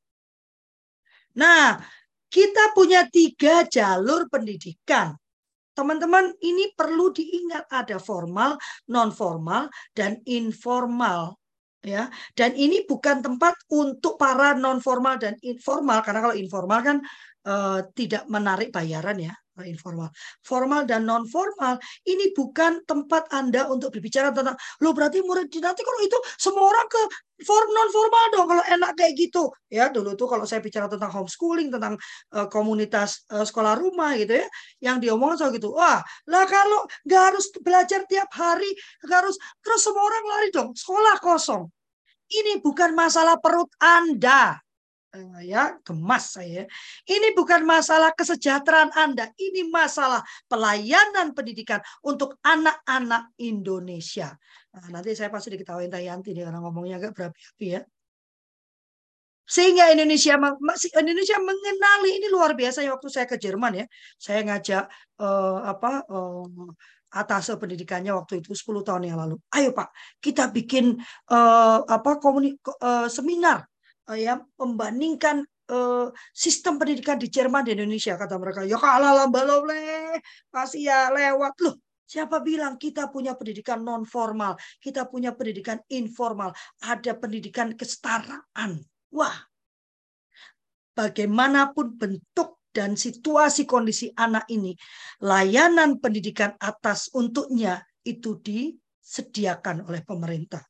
[1.41, 1.79] Nah,
[2.29, 5.17] kita punya tiga jalur pendidikan.
[5.73, 8.59] Teman-teman, ini perlu diingat ada formal,
[8.91, 11.41] non formal, dan informal
[11.81, 16.97] ya dan ini bukan tempat untuk para non formal dan informal karena kalau informal kan
[17.47, 19.35] uh, tidak menarik bayaran ya
[19.67, 20.09] informal.
[20.41, 21.77] Formal dan non formal
[22.09, 26.87] ini bukan tempat Anda untuk berbicara tentang lo berarti murid nanti kalau itu semua orang
[26.89, 27.03] ke
[27.45, 29.53] form non formal dong kalau enak kayak gitu.
[29.69, 31.95] Ya, dulu tuh kalau saya bicara tentang homeschooling, tentang
[32.37, 34.47] uh, komunitas uh, sekolah rumah gitu ya,
[34.83, 35.73] yang diomongin soal gitu.
[35.73, 38.69] Wah, lah kalau nggak harus belajar tiap hari,
[39.05, 41.69] nggak harus terus semua orang lari dong, sekolah kosong.
[42.31, 44.70] Ini bukan masalah perut Anda Eh,
[45.43, 46.67] ya gemas saya.
[47.07, 54.39] Ini bukan masalah kesejahteraan Anda, ini masalah pelayanan pendidikan untuk anak-anak Indonesia.
[54.71, 57.83] Nah, nanti saya pasti diketahui Teh Yanti nih karena ngomongnya agak berapi-api ya.
[59.51, 60.39] Sehingga Indonesia
[60.95, 63.87] Indonesia mengenali ini luar biasa ya waktu saya ke Jerman ya.
[64.15, 64.87] Saya ngajak
[65.19, 66.47] uh, apa uh,
[67.11, 69.43] atas pendidikannya waktu itu 10 tahun yang lalu.
[69.51, 69.91] Ayo Pak,
[70.23, 70.95] kita bikin
[71.35, 73.70] uh, apa komunik uh, seminar Eh,
[74.17, 78.67] ya membandingkan uh, sistem pendidikan di Jerman di Indonesia kata mereka.
[78.67, 80.19] Ya kalah lah balole
[80.51, 81.55] pasti ya lewat.
[81.63, 81.77] Loh
[82.11, 86.51] Siapa bilang kita punya pendidikan non formal, kita punya pendidikan informal,
[86.83, 88.83] ada pendidikan kesetaraan.
[89.15, 89.47] Wah,
[90.99, 94.75] bagaimanapun bentuk dan situasi kondisi anak ini,
[95.23, 100.67] layanan pendidikan atas untuknya itu disediakan oleh pemerintah.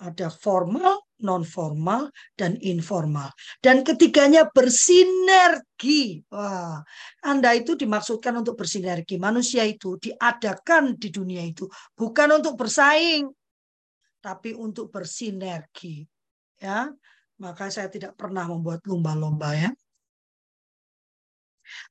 [0.00, 3.30] Ada formal, non formal dan informal
[3.62, 6.20] dan ketiganya bersinergi.
[6.28, 6.82] Wah,
[7.24, 9.16] Anda itu dimaksudkan untuk bersinergi.
[9.16, 13.30] Manusia itu diadakan di dunia itu bukan untuk bersaing
[14.22, 16.06] tapi untuk bersinergi.
[16.62, 16.90] Ya.
[17.42, 19.70] Maka saya tidak pernah membuat lomba-lomba ya.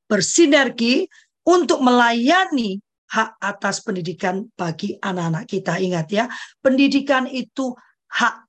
[0.08, 1.12] Bersinergi
[1.44, 2.80] untuk melayani
[3.12, 5.76] hak atas pendidikan bagi anak-anak kita.
[5.84, 6.26] Ingat ya,
[6.63, 7.76] pendidikan itu
[8.08, 8.48] hak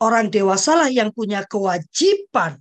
[0.00, 2.56] Orang dewasalah yang punya kewajiban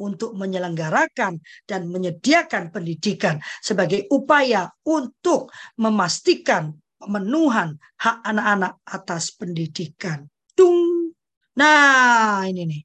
[0.00, 10.26] untuk menyelenggarakan dan menyediakan pendidikan sebagai upaya untuk memastikan pemenuhan hak anak-anak atas pendidikan.
[10.56, 11.12] Dung.
[11.56, 12.82] Nah, ini nih.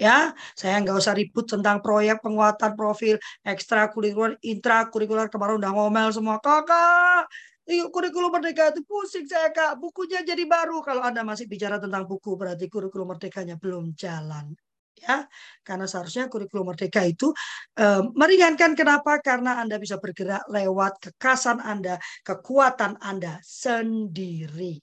[0.00, 6.42] Ya, saya nggak usah ribut tentang proyek penguatan profil ekstrakurikuler, intrakurikuler kemarin udah ngomel semua
[6.42, 7.28] kakak
[7.66, 9.78] kurikulum merdeka itu pusing saya kak.
[9.78, 10.82] Bukunya jadi baru.
[10.82, 14.54] Kalau anda masih bicara tentang buku berarti kurikulum merdekanya belum jalan
[14.98, 15.26] ya.
[15.62, 17.30] Karena seharusnya kurikulum merdeka itu
[17.78, 18.74] eh, meringankan.
[18.74, 19.22] Kenapa?
[19.22, 24.82] Karena anda bisa bergerak lewat kekasan anda kekuatan anda sendiri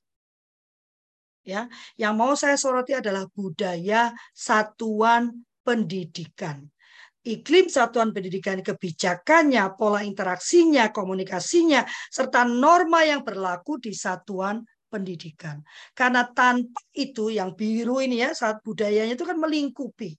[1.50, 1.66] Ya,
[1.98, 6.68] yang mau saya soroti adalah budaya satuan pendidikan.
[7.20, 15.60] Iklim satuan pendidikan, kebijakannya, pola interaksinya, komunikasinya, serta norma yang berlaku di satuan pendidikan.
[15.92, 20.16] Karena tanpa itu yang biru ini ya, saat budayanya itu kan melingkupi.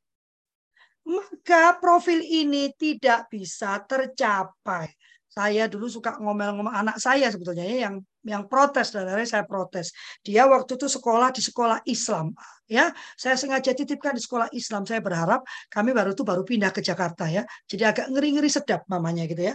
[1.08, 4.92] Maka profil ini tidak bisa tercapai.
[5.30, 9.94] Saya dulu suka ngomel-ngomel anak saya sebetulnya ya yang yang protes akhirnya saya protes.
[10.26, 12.34] Dia waktu itu sekolah di sekolah Islam
[12.66, 12.90] ya.
[13.14, 14.82] Saya sengaja titipkan di sekolah Islam.
[14.82, 17.46] Saya berharap kami baru itu baru pindah ke Jakarta ya.
[17.70, 19.54] Jadi agak ngeri-ngeri sedap mamanya gitu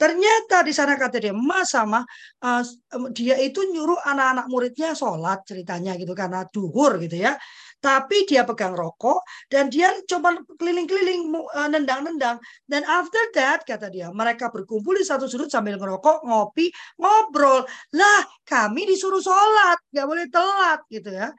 [0.00, 2.00] Ternyata di sana kata dia, Mas sama
[2.40, 2.64] uh,
[3.12, 7.36] dia itu nyuruh anak-anak muridnya sholat ceritanya gitu karena duhur gitu ya
[7.80, 12.36] tapi dia pegang rokok dan dia coba keliling-keliling eh, nendang-nendang.
[12.68, 16.68] Dan after that kata dia mereka berkumpul di satu sudut sambil ngerokok ngopi
[17.00, 17.64] ngobrol.
[17.96, 21.32] Lah kami disuruh sholat nggak boleh telat gitu ya.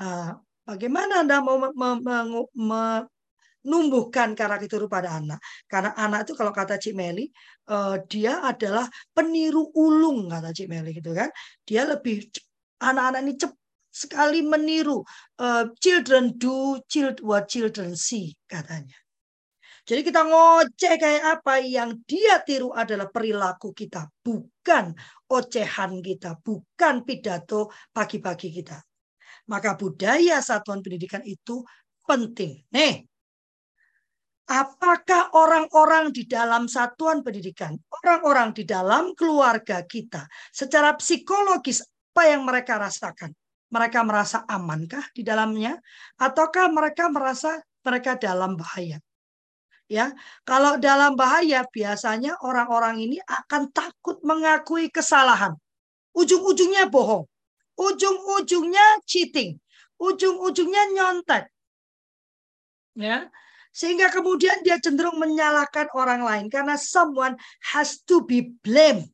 [0.00, 0.32] Uh,
[0.64, 1.58] bagaimana anda mau
[2.54, 5.42] menumbuhkan karakter itu pada anak?
[5.66, 7.28] Karena anak itu kalau kata Cik Meli
[7.68, 11.28] uh, dia adalah peniru ulung kata Cik Meli gitu kan.
[11.66, 12.30] Dia lebih
[12.80, 13.59] anak-anak ini cepat
[13.90, 15.02] sekali meniru
[15.42, 18.96] uh, children do child what children see katanya.
[19.90, 24.94] Jadi kita ngoceh kayak apa yang dia tiru adalah perilaku kita, bukan
[25.26, 28.78] ocehan kita, bukan pidato pagi-pagi kita.
[29.50, 31.66] Maka budaya satuan pendidikan itu
[32.06, 32.62] penting.
[32.70, 33.02] Nih,
[34.46, 41.82] apakah orang-orang di dalam satuan pendidikan, orang-orang di dalam keluarga kita, secara psikologis
[42.14, 43.34] apa yang mereka rasakan?
[43.70, 45.78] Mereka merasa amankah di dalamnya
[46.18, 48.98] ataukah mereka merasa mereka dalam bahaya?
[49.90, 50.14] Ya,
[50.46, 55.58] kalau dalam bahaya biasanya orang-orang ini akan takut mengakui kesalahan.
[56.14, 57.26] Ujung-ujungnya bohong.
[57.74, 59.58] Ujung-ujungnya cheating.
[59.98, 61.50] Ujung-ujungnya nyontek.
[62.94, 63.34] Ya.
[63.74, 67.34] Sehingga kemudian dia cenderung menyalahkan orang lain karena someone
[67.74, 69.10] has to be blamed.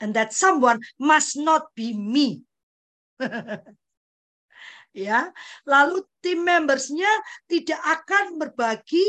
[0.00, 2.48] And that someone must not be me.
[5.06, 5.30] ya,
[5.68, 7.10] lalu tim membersnya
[7.46, 9.04] tidak akan berbagi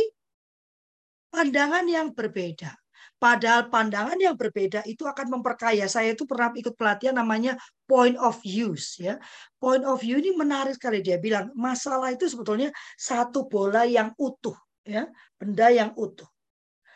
[1.32, 2.76] pandangan yang berbeda.
[3.22, 5.86] Padahal pandangan yang berbeda itu akan memperkaya.
[5.86, 7.54] Saya itu pernah ikut pelatihan namanya
[7.86, 9.22] point of use ya.
[9.62, 14.58] Point of view ini menarik sekali dia bilang masalah itu sebetulnya satu bola yang utuh
[14.82, 15.06] ya,
[15.38, 16.26] benda yang utuh.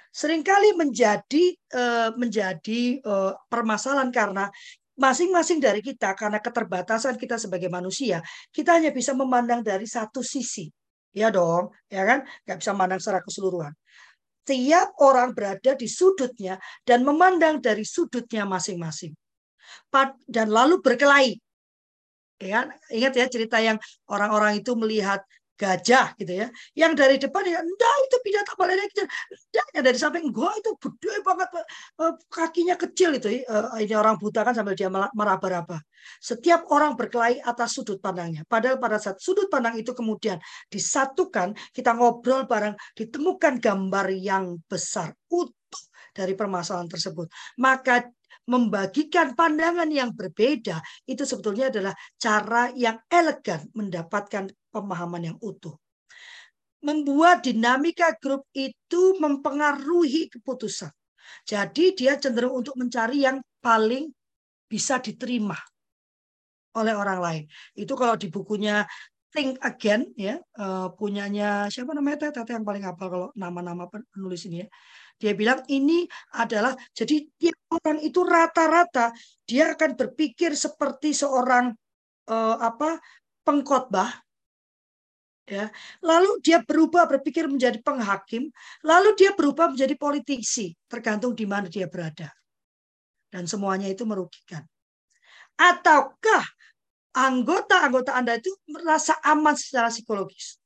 [0.09, 4.49] Seringkali menjadi eh, menjadi eh, permasalahan karena
[4.95, 10.71] masing-masing dari kita karena keterbatasan kita sebagai manusia, kita hanya bisa memandang dari satu sisi.
[11.15, 12.27] Ya dong, ya kan?
[12.43, 13.71] Gak bisa memandang secara keseluruhan.
[14.45, 19.15] Tiap orang berada di sudutnya dan memandang dari sudutnya masing-masing.
[20.27, 21.39] Dan lalu berkelahi.
[22.35, 23.79] Ya, ingat ya cerita yang
[24.11, 25.23] orang-orang itu melihat
[25.55, 26.47] gajah gitu ya.
[26.75, 29.07] Yang dari depan ya enggak itu binatang paling kecil.
[29.07, 33.27] Enggak yang dari samping gua itu gede banget eh, kakinya kecil itu.
[33.43, 35.79] Eh, ini orang buta kan sambil dia meraba-raba.
[36.21, 38.45] Setiap orang berkelahi atas sudut pandangnya.
[38.45, 40.37] Padahal pada saat sudut pandang itu kemudian
[40.69, 47.27] disatukan, kita ngobrol bareng, ditemukan gambar yang besar utuh dari permasalahan tersebut.
[47.57, 48.05] Maka
[48.45, 50.77] membagikan pandangan yang berbeda
[51.09, 55.79] itu sebetulnya adalah cara yang elegan mendapatkan pemahaman yang utuh.
[56.83, 60.91] Membuat dinamika grup itu mempengaruhi keputusan.
[61.47, 64.11] Jadi dia cenderung untuk mencari yang paling
[64.67, 65.57] bisa diterima
[66.75, 67.43] oleh orang lain.
[67.73, 68.83] Itu kalau di bukunya
[69.35, 74.63] Think Again ya, uh, punyanya siapa namanya Tete yang paling hafal kalau nama-nama penulis ini
[74.63, 74.67] ya.
[75.15, 79.15] Dia bilang ini adalah jadi tiap orang itu rata-rata
[79.47, 81.71] dia akan berpikir seperti seorang
[82.31, 82.99] uh, apa
[83.43, 84.24] pengkhotbah
[85.45, 85.69] ya.
[86.01, 88.49] Lalu dia berubah berpikir menjadi penghakim,
[88.81, 92.29] lalu dia berubah menjadi politisi, tergantung di mana dia berada.
[93.29, 94.65] Dan semuanya itu merugikan.
[95.55, 96.43] Ataukah
[97.15, 100.59] anggota-anggota Anda itu merasa aman secara psikologis?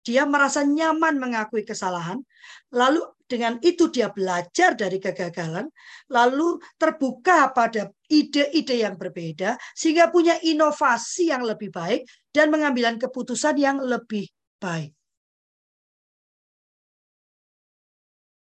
[0.00, 2.24] Dia merasa nyaman mengakui kesalahan,
[2.72, 5.68] lalu dengan itu dia belajar dari kegagalan,
[6.08, 13.60] lalu terbuka pada ide-ide yang berbeda, sehingga punya inovasi yang lebih baik dan mengambil keputusan
[13.60, 14.24] yang lebih
[14.56, 14.96] baik.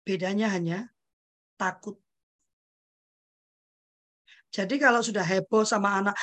[0.05, 0.91] Bedanya hanya
[1.57, 1.97] takut.
[4.53, 6.15] Jadi kalau sudah heboh sama anak,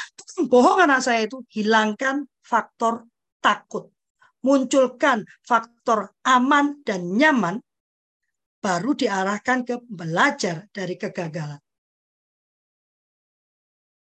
[0.51, 3.09] bohong anak saya itu, hilangkan faktor
[3.41, 3.91] takut
[4.45, 7.62] munculkan faktor aman dan nyaman,
[8.62, 11.58] baru diarahkan ke belajar dari kegagalan.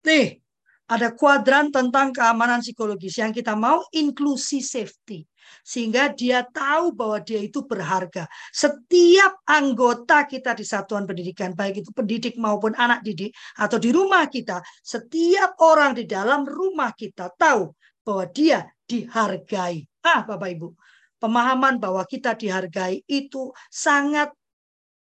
[0.02, 0.42] Nih,
[0.90, 5.22] ada kuadran tentang keamanan psikologis yang kita mau inklusi safety
[5.62, 8.26] sehingga dia tahu bahwa dia itu berharga.
[8.50, 14.26] Setiap anggota kita di satuan pendidikan, baik itu pendidik maupun anak didik atau di rumah
[14.26, 17.70] kita, setiap orang di dalam rumah kita tahu
[18.02, 19.91] bahwa dia dihargai.
[20.02, 20.74] Ah, Bapak Ibu,
[21.22, 24.34] pemahaman bahwa kita dihargai itu sangat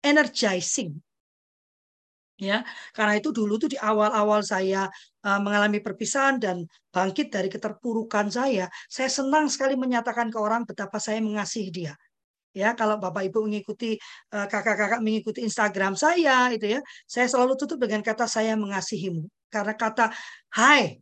[0.06, 1.02] energizing.
[2.36, 4.92] Ya karena itu dulu tuh di awal-awal saya
[5.24, 11.00] uh, mengalami perpisahan dan bangkit dari keterpurukan saya saya senang sekali menyatakan ke orang betapa
[11.00, 11.94] saya mengasihi dia.
[12.52, 13.96] Ya kalau bapak ibu mengikuti
[14.36, 19.24] uh, kakak-kakak mengikuti Instagram saya itu ya saya selalu tutup dengan kata saya mengasihimu.
[19.48, 20.12] Karena kata
[20.60, 21.00] hai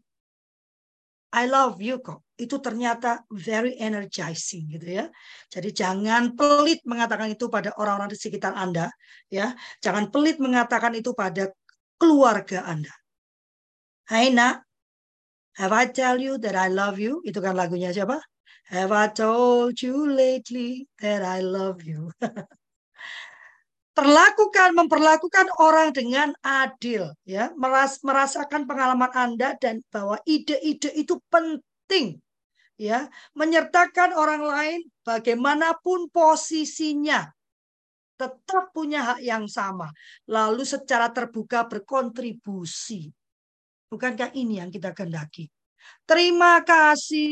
[1.34, 5.06] I love you kok itu ternyata very energizing gitu ya.
[5.50, 8.94] Jadi jangan pelit mengatakan itu pada orang-orang di sekitar Anda
[9.34, 9.54] ya.
[9.82, 11.50] Jangan pelit mengatakan itu pada
[11.98, 12.94] keluarga Anda.
[14.10, 14.62] Hai nak,
[15.58, 17.26] have I tell you that I love you?
[17.26, 18.22] Itu kan lagunya siapa?
[18.70, 22.14] Have I told you lately that I love you?
[23.94, 32.18] Perlakukan, memperlakukan orang dengan adil, ya, meras, merasakan pengalaman Anda dan bahwa ide-ide itu penting
[32.82, 33.06] ya.
[33.38, 37.30] Menyertakan orang lain bagaimanapun posisinya
[38.18, 39.94] tetap punya hak yang sama.
[40.26, 43.14] Lalu secara terbuka berkontribusi.
[43.94, 45.46] Bukankah ini yang kita kehendaki
[46.04, 47.32] Terima kasih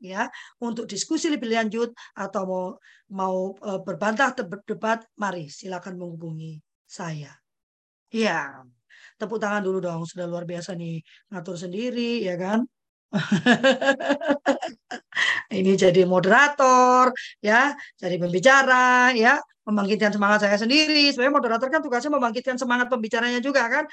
[0.00, 0.30] ya
[0.62, 2.66] untuk diskusi lebih lanjut atau mau
[3.10, 7.34] mau e, berbantah berdebat mari silakan menghubungi saya.
[8.10, 8.62] Ya,
[9.18, 12.66] tepuk tangan dulu dong sudah luar biasa nih ngatur sendiri ya kan.
[15.58, 17.10] ini jadi moderator,
[17.42, 19.34] ya, jadi pembicara, ya,
[19.66, 21.10] membangkitkan semangat saya sendiri.
[21.10, 23.84] Sebenarnya moderator kan tugasnya membangkitkan semangat pembicaranya juga kan.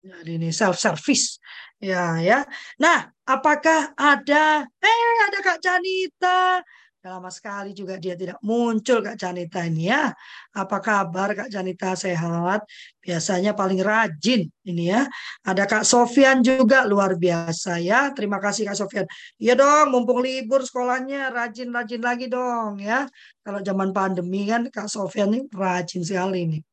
[0.00, 1.36] Jadi ini self service,
[1.76, 2.40] ya, ya.
[2.80, 4.64] Nah, apakah ada?
[4.64, 6.64] Eh, ada Kak Janita.
[7.00, 10.12] Lama sekali juga dia tidak muncul Kak Janita ini ya.
[10.52, 12.64] Apa kabar Kak Janita sehat?
[13.00, 15.08] Biasanya paling rajin ini ya.
[15.44, 18.12] Ada Kak Sofian juga luar biasa ya.
[18.16, 19.04] Terima kasih Kak Sofian.
[19.40, 23.08] Iya dong, mumpung libur sekolahnya rajin-rajin lagi dong ya.
[23.40, 26.69] Kalau zaman pandemi kan Kak Sofian ini rajin sekali ini.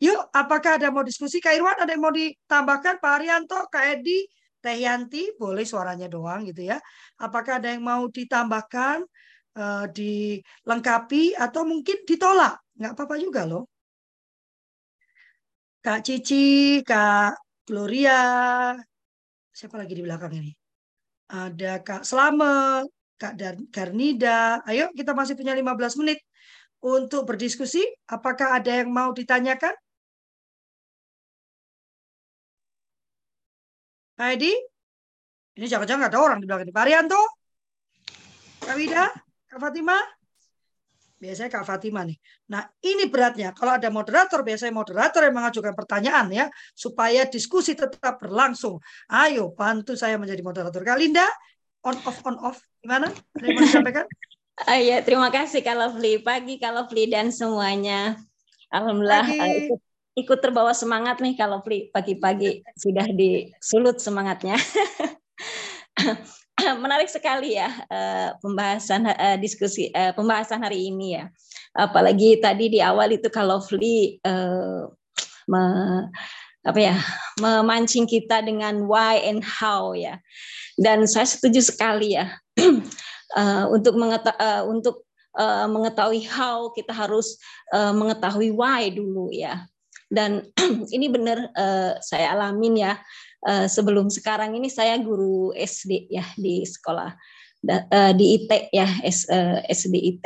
[0.00, 1.44] Yuk, apakah ada mau diskusi?
[1.44, 2.98] Kak Irwan ada yang mau ditambahkan?
[3.04, 4.24] Pak Arianto, Kak Edi,
[4.60, 6.80] Teh Yanti, boleh suaranya doang gitu ya.
[7.20, 9.04] Apakah ada yang mau ditambahkan?
[9.56, 12.60] uh, dilengkapi atau mungkin ditolak.
[12.78, 13.64] Nggak apa-apa juga loh.
[15.80, 18.20] Kak Cici, Kak Gloria,
[19.48, 20.52] siapa lagi di belakang ini?
[21.32, 22.84] Ada Kak Slamet,
[23.16, 23.32] Kak
[23.72, 24.60] Garnida.
[24.68, 26.20] Ayo kita masih punya 15 menit
[26.84, 27.80] untuk berdiskusi.
[28.12, 29.72] Apakah ada yang mau ditanyakan?
[34.20, 34.52] Kak Edi?
[35.56, 36.76] Ini jangan-jangan ada orang di belakang ini.
[36.76, 37.22] Pak Arianto?
[38.60, 39.08] Kak Wida?
[39.48, 39.96] Kak Fatima?
[41.16, 42.20] Biasanya Kak Fatima nih.
[42.52, 43.56] Nah ini beratnya.
[43.56, 46.52] Kalau ada moderator, biasanya moderator yang mengajukan pertanyaan ya.
[46.76, 48.76] Supaya diskusi tetap berlangsung.
[49.08, 50.84] Ayo bantu saya menjadi moderator.
[50.84, 51.24] Kak Linda,
[51.80, 52.60] on off, on off.
[52.84, 53.08] Gimana?
[53.40, 54.04] Ada yang mau disampaikan?
[54.68, 56.20] Uh, ya, terima kasih Kak Lovely.
[56.20, 58.20] Pagi Kak Lovely dan semuanya.
[58.68, 59.80] Alhamdulillah uh,
[60.18, 61.90] ikut, terbawa semangat nih Lovely.
[61.94, 64.56] Pagi-pagi sudah disulut semangatnya.
[66.82, 71.24] menarik sekali ya uh, pembahasan uh, diskusi uh, pembahasan hari ini ya.
[71.72, 74.18] Apalagi tadi di awal itu kalau Fli
[75.48, 75.62] me,
[76.66, 76.96] apa ya
[77.40, 80.18] memancing kita dengan why and how ya.
[80.76, 82.28] Dan saya setuju sekali ya
[83.36, 85.06] uh, untuk mengeta uh, untuk
[85.38, 87.38] uh, mengetahui how kita harus
[87.72, 89.64] uh, mengetahui why dulu ya.
[90.10, 90.42] Dan
[90.96, 92.92] ini benar uh, saya alamin ya
[93.46, 97.14] uh, sebelum sekarang ini saya guru SD ya di sekolah
[97.62, 100.24] da, uh, di IT ya S, uh, SD IT.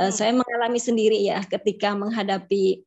[0.00, 2.80] uh, saya mengalami sendiri ya ketika menghadapi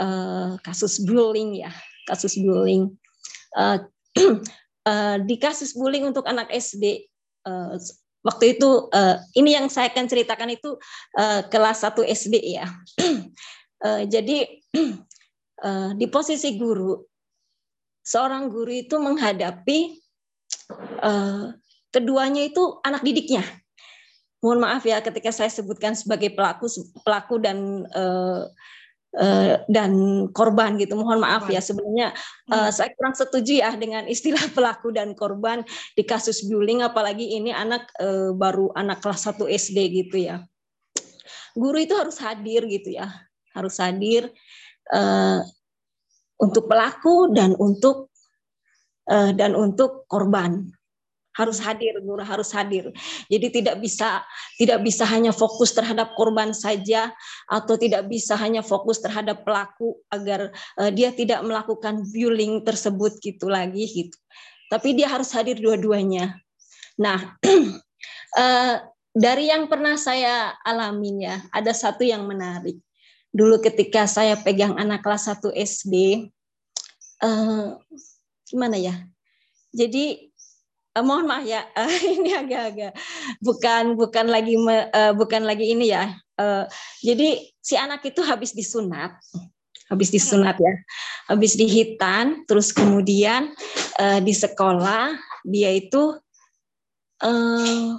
[0.00, 1.70] uh, kasus bullying ya
[2.08, 2.88] kasus bullying.
[3.52, 3.84] Uh,
[4.88, 7.04] uh, di kasus bullying untuk anak SD
[7.44, 7.76] uh,
[8.24, 10.76] waktu itu uh, ini yang saya akan ceritakan itu
[11.18, 12.66] uh, kelas 1 SD ya.
[13.84, 14.48] uh, jadi
[15.64, 16.98] uh, di posisi guru
[18.04, 20.00] seorang guru itu menghadapi
[21.04, 21.52] uh,
[21.92, 23.44] keduanya itu anak didiknya.
[24.40, 26.64] Mohon maaf ya ketika saya sebutkan sebagai pelaku
[27.04, 28.48] pelaku dan uh,
[29.20, 29.92] uh, dan
[30.32, 30.96] korban gitu.
[30.96, 32.16] Mohon maaf ya sebenarnya
[32.48, 35.60] uh, saya kurang setuju ya dengan istilah pelaku dan korban
[35.92, 40.40] di kasus bullying apalagi ini anak uh, baru anak kelas 1 SD gitu ya.
[41.52, 43.12] Guru itu harus hadir gitu ya.
[43.52, 44.32] Harus hadir
[44.94, 45.40] uh,
[46.40, 48.10] untuk pelaku dan untuk
[49.10, 50.72] uh, dan untuk korban.
[51.30, 52.90] Harus hadir guru harus hadir.
[53.30, 54.26] Jadi tidak bisa
[54.58, 57.14] tidak bisa hanya fokus terhadap korban saja
[57.46, 63.46] atau tidak bisa hanya fokus terhadap pelaku agar uh, dia tidak melakukan bullying tersebut gitu
[63.46, 64.18] lagi gitu.
[64.74, 66.34] Tapi dia harus hadir dua-duanya.
[66.98, 67.38] Nah
[68.36, 68.74] uh,
[69.24, 72.82] dari yang pernah saya alamin ya ada satu yang menarik
[73.30, 75.94] dulu ketika saya pegang anak kelas 1 SD
[77.22, 77.78] uh,
[78.46, 78.94] gimana ya?
[79.70, 80.30] Jadi
[80.98, 82.92] uh, mohon maaf ya uh, ini agak-agak
[83.38, 86.14] bukan bukan lagi uh, bukan lagi ini ya.
[86.40, 86.64] Uh,
[87.04, 89.12] jadi si anak itu habis disunat
[89.90, 90.74] habis disunat ya
[91.28, 93.52] habis dihitan terus kemudian
[93.98, 95.12] uh, di sekolah
[95.44, 96.14] dia itu
[97.20, 97.98] uh,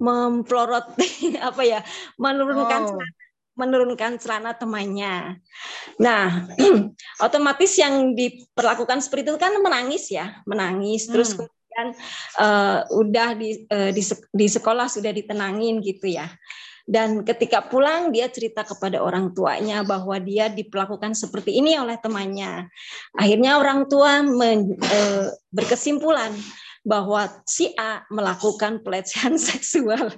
[0.00, 0.96] memplorot
[1.48, 1.80] apa ya
[2.16, 2.98] menurunkan oh
[3.58, 5.42] menurunkan celana temannya.
[5.98, 6.46] Nah,
[7.26, 11.10] otomatis yang diperlakukan seperti itu kan menangis ya, menangis.
[11.10, 11.94] Terus hmm kan
[12.42, 14.02] uh, udah di, uh, di
[14.34, 16.26] di sekolah sudah ditenangin gitu ya.
[16.88, 22.66] Dan ketika pulang dia cerita kepada orang tuanya bahwa dia diperlakukan seperti ini oleh temannya.
[23.14, 26.32] Akhirnya orang tua men, uh, berkesimpulan
[26.88, 30.08] bahwa si A melakukan pelecehan seksual.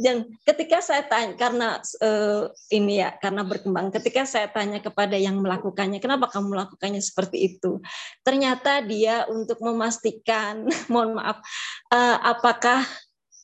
[0.00, 1.68] Dan ketika saya tanya karena
[2.00, 7.52] uh, ini ya karena berkembang, ketika saya tanya kepada yang melakukannya, kenapa kamu melakukannya seperti
[7.52, 7.84] itu?
[8.24, 11.44] Ternyata dia untuk memastikan, mohon maaf,
[11.92, 12.80] uh, apakah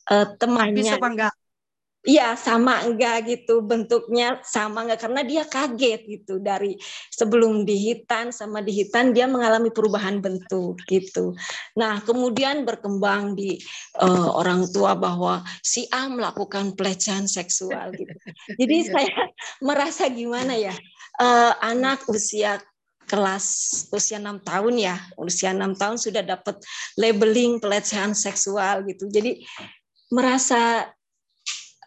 [0.09, 1.33] uh, temannya bisa apa enggak
[2.03, 6.75] Iya sama enggak gitu bentuknya sama enggak karena dia kaget gitu dari
[7.07, 11.31] sebelum dihitan sama dihitan dia mengalami perubahan bentuk gitu.
[11.79, 13.55] Nah kemudian berkembang di
[14.03, 18.11] uh, orang tua bahwa si A melakukan pelecehan seksual gitu.
[18.59, 18.91] Jadi iya.
[18.91, 19.15] saya
[19.71, 20.75] merasa gimana ya
[21.23, 22.59] uh, anak usia
[23.07, 23.47] kelas
[23.95, 26.59] usia enam tahun ya usia enam tahun sudah dapat
[26.99, 29.07] labeling pelecehan seksual gitu.
[29.07, 29.39] Jadi
[30.11, 30.91] merasa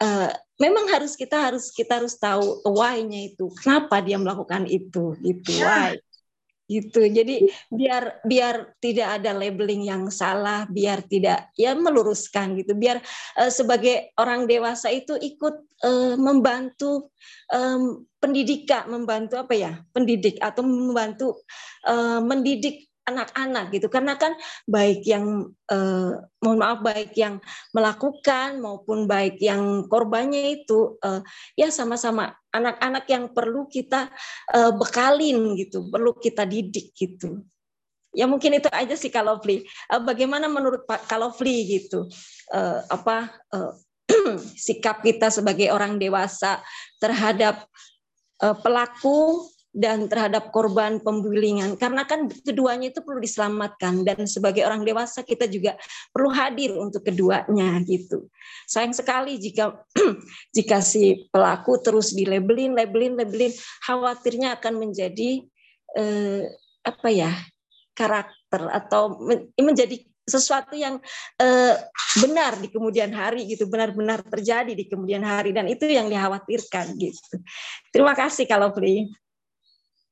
[0.02, 0.30] uh,
[0.60, 3.52] memang harus kita harus kita harus tahu why-nya itu.
[3.60, 5.16] Kenapa dia melakukan itu?
[5.20, 5.64] Gitu ya.
[5.64, 5.92] why?
[6.66, 6.98] Gitu.
[6.98, 12.74] Jadi biar biar tidak ada labeling yang salah biar tidak ya meluruskan gitu.
[12.74, 12.98] Biar
[13.38, 15.54] uh, sebagai orang dewasa itu ikut
[15.86, 17.14] uh, membantu
[17.54, 19.72] um, pendidikan membantu apa ya?
[19.94, 21.46] Pendidik atau membantu
[21.86, 23.86] uh, mendidik anak-anak gitu.
[23.86, 24.34] Karena kan
[24.66, 27.38] baik yang eh, mohon maaf baik yang
[27.70, 31.22] melakukan maupun baik yang korbannya itu eh,
[31.54, 34.10] ya sama-sama anak-anak yang perlu kita
[34.52, 37.46] eh, bekalin gitu perlu kita didik gitu.
[38.16, 42.10] Ya mungkin itu aja sih kalau Fli eh, bagaimana menurut Pak kalau Fli gitu?
[42.50, 43.72] Eh, apa eh,
[44.66, 46.58] sikap kita sebagai orang dewasa
[46.98, 47.70] terhadap
[48.42, 49.46] eh, pelaku
[49.76, 51.76] dan terhadap korban pembulingan.
[51.76, 54.08] Karena kan keduanya itu perlu diselamatkan.
[54.08, 55.76] Dan sebagai orang dewasa kita juga
[56.08, 58.32] perlu hadir untuk keduanya gitu.
[58.64, 59.76] Sayang sekali jika
[60.56, 63.52] jika si pelaku terus dilabelin labelin labelin
[63.84, 65.44] khawatirnya akan menjadi
[65.92, 66.48] eh,
[66.80, 67.36] apa ya
[67.92, 69.20] karakter atau
[69.60, 70.98] menjadi sesuatu yang
[71.36, 71.76] eh,
[72.24, 73.68] benar di kemudian hari gitu.
[73.68, 75.52] Benar-benar terjadi di kemudian hari.
[75.52, 77.44] Dan itu yang dikhawatirkan gitu.
[77.92, 79.12] Terima kasih kalau Pri.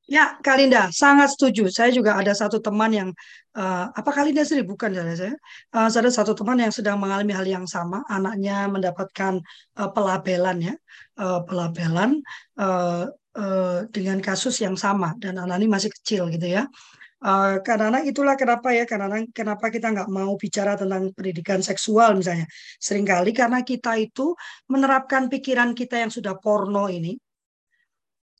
[0.05, 1.65] Ya, Kalinda, sangat setuju.
[1.73, 3.09] Saya juga ada satu teman yang
[3.57, 5.33] uh, apa Kalinda sendiri bukan ya saya.
[5.73, 8.05] Uh, ada satu teman yang sedang mengalami hal yang sama.
[8.05, 9.41] Anaknya mendapatkan
[9.81, 10.73] uh, pelabelan ya,
[11.17, 12.21] uh, pelabelan
[12.61, 16.69] uh, uh, dengan kasus yang sama dan anak ini masih kecil gitu ya.
[17.25, 22.45] Uh, karena itulah kenapa ya karena kenapa kita nggak mau bicara tentang pendidikan seksual misalnya
[22.77, 24.37] sering kali karena kita itu
[24.69, 27.17] menerapkan pikiran kita yang sudah porno ini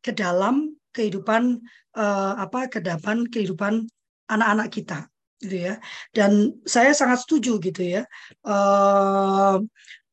[0.06, 1.60] ke dalam kehidupan
[2.00, 3.84] uh, apa kedapan kehidupan
[4.32, 5.00] anak-anak kita
[5.44, 5.76] gitu ya.
[6.16, 8.04] Dan saya sangat setuju gitu ya
[8.48, 9.60] uh,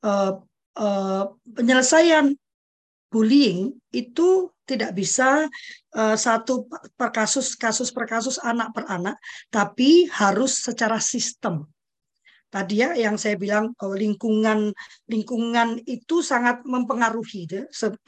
[0.03, 0.33] uh,
[0.77, 1.25] uh,
[1.55, 2.35] penyelesaian
[3.13, 5.47] bullying itu tidak bisa
[5.93, 6.65] uh, satu
[6.97, 9.21] per kasus kasus per kasus anak per anak
[9.53, 11.69] tapi harus secara sistem
[12.53, 14.77] tadi ya yang saya bilang oh, lingkungan
[15.09, 17.49] lingkungan itu sangat mempengaruhi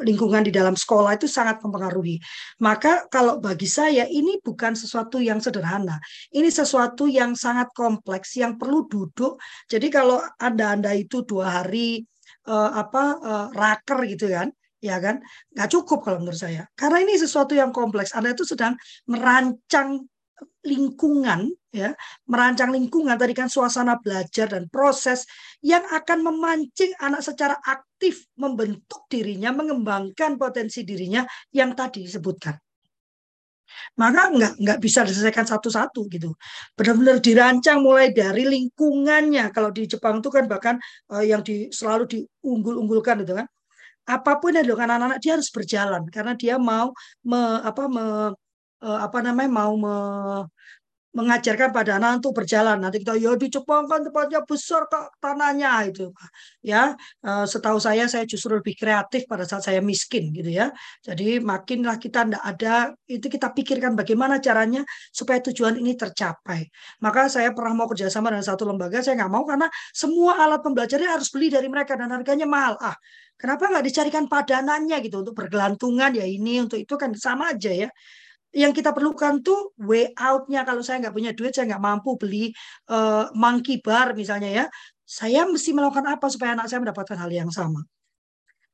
[0.05, 2.21] lingkungan di dalam sekolah itu sangat mempengaruhi.
[2.61, 5.97] Maka kalau bagi saya ini bukan sesuatu yang sederhana.
[6.29, 9.41] Ini sesuatu yang sangat kompleks yang perlu duduk.
[9.65, 12.05] Jadi kalau anda anda itu dua hari
[12.45, 14.53] uh, apa uh, raker gitu kan
[14.85, 15.25] ya kan
[15.57, 16.69] nggak cukup kalau menurut saya.
[16.77, 18.13] Karena ini sesuatu yang kompleks.
[18.13, 18.77] Anda itu sedang
[19.09, 20.05] merancang
[20.61, 21.91] lingkungan ya
[22.31, 25.27] merancang lingkungan tadi kan suasana belajar dan proses
[25.59, 32.55] yang akan memancing anak secara aktif membentuk dirinya mengembangkan potensi dirinya yang tadi disebutkan
[34.01, 36.31] Maka nggak nggak bisa diselesaikan satu-satu gitu.
[36.79, 39.51] Benar-benar dirancang mulai dari lingkungannya.
[39.55, 40.77] Kalau di Jepang itu kan bahkan
[41.11, 43.47] uh, yang di, selalu diunggul-unggulkan itu kan.
[44.05, 46.93] Apa pun yang dilakukan anak-anak dia harus berjalan karena dia mau
[47.25, 48.05] me, apa me,
[48.85, 49.95] uh, apa namanya mau me,
[51.15, 52.83] mengajarkan pada anak untuk berjalan.
[52.83, 56.11] Nanti kita ya di Jepang kan tempatnya besar kok tanahnya itu.
[56.61, 60.75] Ya, eh, setahu saya saya justru lebih kreatif pada saat saya miskin gitu ya.
[61.07, 62.75] Jadi makinlah kita tidak ada
[63.07, 64.83] itu kita pikirkan bagaimana caranya
[65.15, 66.67] supaya tujuan ini tercapai.
[66.99, 71.11] Maka saya pernah mau kerjasama dengan satu lembaga, saya nggak mau karena semua alat pembelajarannya
[71.15, 72.75] harus beli dari mereka dan harganya mahal.
[72.83, 72.97] Ah,
[73.39, 77.89] kenapa nggak dicarikan padanannya gitu untuk bergelantungan ya ini untuk itu kan sama aja ya
[78.55, 80.63] yang kita perlukan tuh way out-nya.
[80.63, 82.55] Kalau saya nggak punya duit saya nggak mampu beli
[82.89, 84.65] uh, monkey bar misalnya ya.
[85.05, 87.83] Saya mesti melakukan apa supaya anak saya mendapatkan hal yang sama?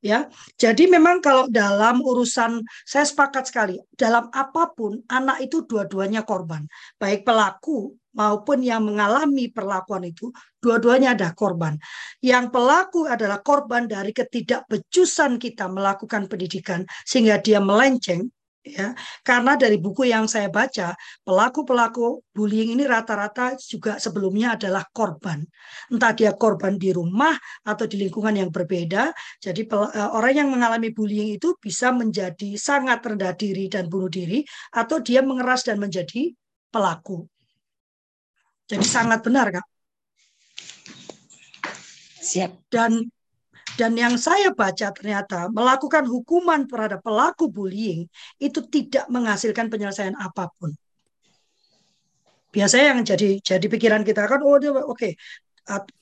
[0.00, 6.24] Ya jadi memang kalau dalam urusan saya sepakat sekali dalam apa pun anak itu dua-duanya
[6.24, 6.64] korban.
[6.96, 10.32] Baik pelaku maupun yang mengalami perlakuan itu
[10.64, 11.76] dua-duanya ada korban.
[12.24, 18.32] Yang pelaku adalah korban dari ketidakbecusan kita melakukan pendidikan sehingga dia melenceng
[18.64, 18.92] ya.
[19.24, 20.92] Karena dari buku yang saya baca
[21.24, 25.40] pelaku-pelaku bullying ini rata-rata juga sebelumnya adalah korban.
[25.92, 27.34] Entah dia korban di rumah
[27.64, 29.12] atau di lingkungan yang berbeda.
[29.40, 34.44] Jadi eh, orang yang mengalami bullying itu bisa menjadi sangat rendah diri dan bunuh diri
[34.76, 36.32] atau dia mengeras dan menjadi
[36.70, 37.26] pelaku.
[38.70, 39.66] Jadi sangat benar kak.
[42.20, 42.70] Siap.
[42.70, 43.10] Dan
[43.80, 48.04] dan yang saya baca ternyata melakukan hukuman terhadap pelaku bullying
[48.36, 50.76] itu tidak menghasilkan penyelesaian apa pun.
[52.52, 55.16] Biasanya yang jadi jadi pikiran kita kan oh oke okay.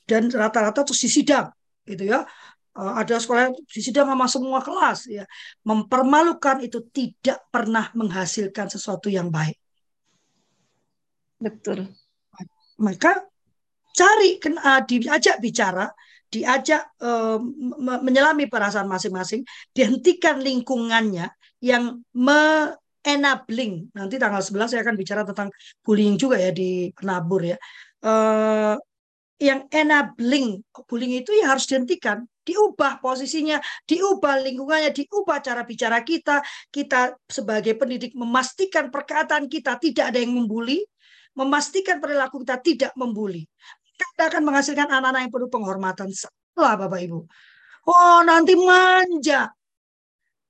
[0.03, 1.55] dan rata-rata terus disidang
[1.87, 2.27] gitu ya.
[2.75, 5.23] Eh, ada sekolah yang disidang sama semua kelas ya.
[5.63, 9.55] Mempermalukan itu tidak pernah menghasilkan sesuatu yang baik.
[11.39, 11.87] Betul.
[12.83, 13.23] Maka
[13.95, 15.87] cari uh, diajak bicara
[16.29, 17.41] diajak uh,
[18.05, 19.41] menyelami perasaan masing-masing,
[19.73, 22.73] dihentikan lingkungannya yang me
[23.03, 23.89] enabling.
[23.97, 25.49] Nanti tanggal 11 saya akan bicara tentang
[25.81, 27.57] bullying juga ya di penabur ya.
[27.99, 28.77] Uh,
[29.39, 36.43] yang enabling bullying itu ya harus dihentikan, diubah posisinya, diubah lingkungannya, diubah cara bicara kita.
[36.67, 40.83] Kita sebagai pendidik memastikan perkataan kita tidak ada yang membuli,
[41.39, 43.47] memastikan perilaku kita tidak membuli
[43.99, 46.07] kita akan menghasilkan anak-anak yang penuh penghormatan.
[46.15, 47.19] Salah Bapak Ibu.
[47.87, 49.51] Oh nanti manja.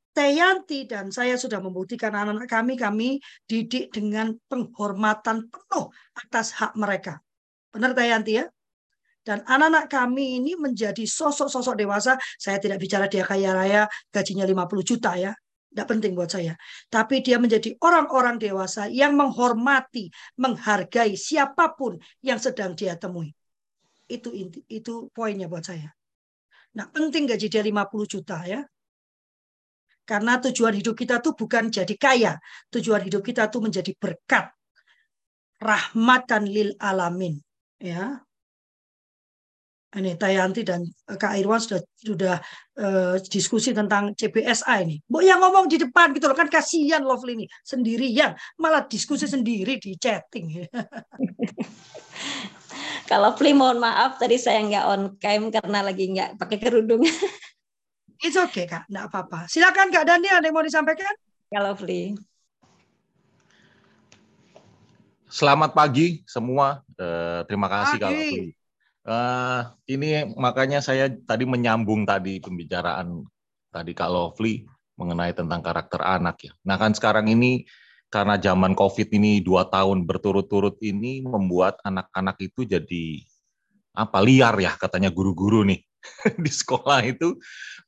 [0.10, 3.10] Teyanti dan saya sudah membuktikan anak-anak kami, kami
[3.46, 5.86] didik dengan penghormatan penuh
[6.18, 7.22] atas hak mereka.
[7.72, 8.46] Benar Teyanti ya?
[9.24, 12.18] Dan anak-anak kami ini menjadi sosok-sosok dewasa.
[12.42, 15.32] Saya tidak bicara dia kaya raya, gajinya 50 juta ya.
[15.70, 16.58] Tidak penting buat saya.
[16.90, 20.10] Tapi dia menjadi orang-orang dewasa yang menghormati,
[20.42, 23.30] menghargai siapa pun yang sedang dia temui.
[24.10, 25.94] Itu inti, itu poinnya buat saya.
[26.76, 28.62] Nah, penting gaji dia 50 juta ya.
[30.04, 32.34] Karena tujuan hidup kita tuh bukan jadi kaya.
[32.74, 34.50] Tujuan hidup kita tuh menjadi berkat.
[35.62, 37.38] Rahmatan lil alamin.
[37.78, 38.26] Ya,
[39.98, 42.38] ini Tayanti dan Kak Irwan sudah sudah
[42.78, 45.02] uh, diskusi tentang CBSA ini.
[45.02, 49.82] Bu yang ngomong di depan gitu loh kan kasihan Lovely ini sendirian malah diskusi sendiri
[49.82, 50.54] di chatting.
[53.10, 57.02] Kalau Fli mohon maaf tadi saya nggak on cam karena lagi nggak pakai kerudung.
[58.22, 59.50] It's okay kak, nggak apa-apa.
[59.50, 61.10] Silakan kak Dani ada yang mau disampaikan?
[61.50, 62.14] Kalau Fli.
[65.26, 66.86] Selamat pagi semua.
[67.02, 68.06] Uh, terima kasih pagi.
[68.06, 68.46] kalau Fli.
[69.10, 73.26] Uh, ini makanya saya tadi menyambung tadi pembicaraan
[73.74, 74.70] tadi Kak Lovely
[75.02, 76.54] mengenai tentang karakter anak ya.
[76.62, 77.66] Nah kan sekarang ini
[78.10, 83.22] karena zaman COVID ini dua tahun berturut-turut ini membuat anak-anak itu jadi
[83.94, 85.82] apa liar ya katanya guru-guru nih
[86.44, 87.38] di sekolah itu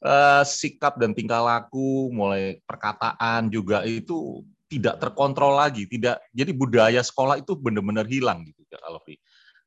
[0.05, 7.01] uh, sikap dan tingkah laku mulai perkataan juga itu tidak terkontrol lagi tidak jadi budaya
[7.01, 9.01] sekolah itu benar-benar hilang gitu kalau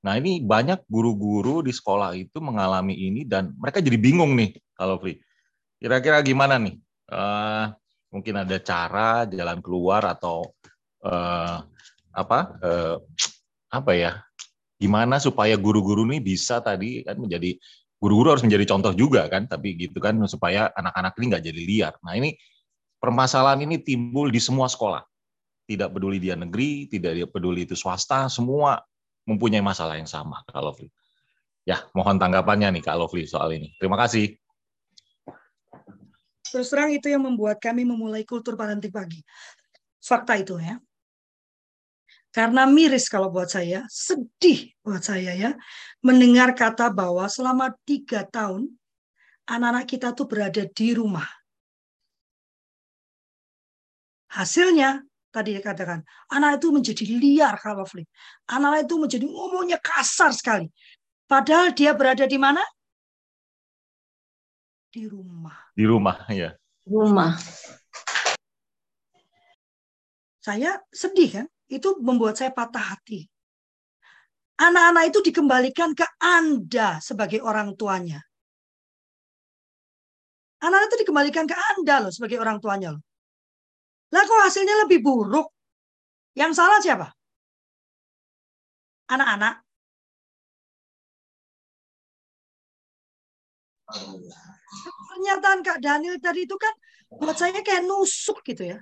[0.05, 5.01] Nah ini banyak guru-guru di sekolah itu mengalami ini dan mereka jadi bingung nih kalau
[5.01, 5.17] Fri.
[5.81, 6.77] Kira-kira gimana nih?
[7.09, 7.73] Uh,
[8.15, 10.55] mungkin ada cara jalan keluar atau
[11.03, 11.59] uh,
[12.15, 12.97] apa uh,
[13.75, 14.23] apa ya
[14.79, 17.59] gimana supaya guru-guru ini bisa tadi kan menjadi
[17.99, 21.95] guru-guru harus menjadi contoh juga kan tapi gitu kan supaya anak-anak ini nggak jadi liar
[22.07, 22.39] nah ini
[23.03, 25.03] permasalahan ini timbul di semua sekolah
[25.67, 28.79] tidak peduli dia negeri tidak peduli itu swasta semua
[29.25, 30.89] mempunyai masalah yang sama Lovely.
[31.65, 33.73] Ya, mohon tanggapannya nih Kak Lovely soal ini.
[33.81, 34.37] Terima kasih.
[36.55, 39.19] Terus terang itu yang membuat kami memulai kultur parenting pagi.
[39.99, 40.79] fakta itu ya.
[42.31, 45.51] Karena miris kalau buat saya, sedih buat saya ya,
[45.99, 48.71] mendengar kata bahwa selama tiga tahun
[49.51, 51.27] anak-anak kita tuh berada di rumah.
[54.31, 55.03] Hasilnya
[55.33, 58.07] tadi dikatakan, anak itu menjadi liar kalau flip.
[58.47, 60.71] Anak itu menjadi ngomongnya kasar sekali.
[61.27, 62.61] Padahal dia berada di mana?
[64.93, 65.64] Di rumah.
[65.75, 66.55] Di rumah, ya.
[66.87, 67.35] Rumah.
[70.39, 71.47] Saya sedih kan?
[71.75, 73.25] itu membuat saya patah hati.
[74.55, 78.23] Anak-anak itu dikembalikan ke Anda sebagai orang tuanya.
[80.63, 83.03] Anak-anak itu dikembalikan ke Anda loh sebagai orang tuanya loh.
[84.15, 85.51] Lah kok hasilnya lebih buruk?
[86.39, 87.11] Yang salah siapa?
[89.11, 89.67] Anak-anak.
[94.83, 96.75] Pernyataan Kak Daniel tadi itu kan
[97.15, 98.79] buat saya kayak nusuk gitu ya.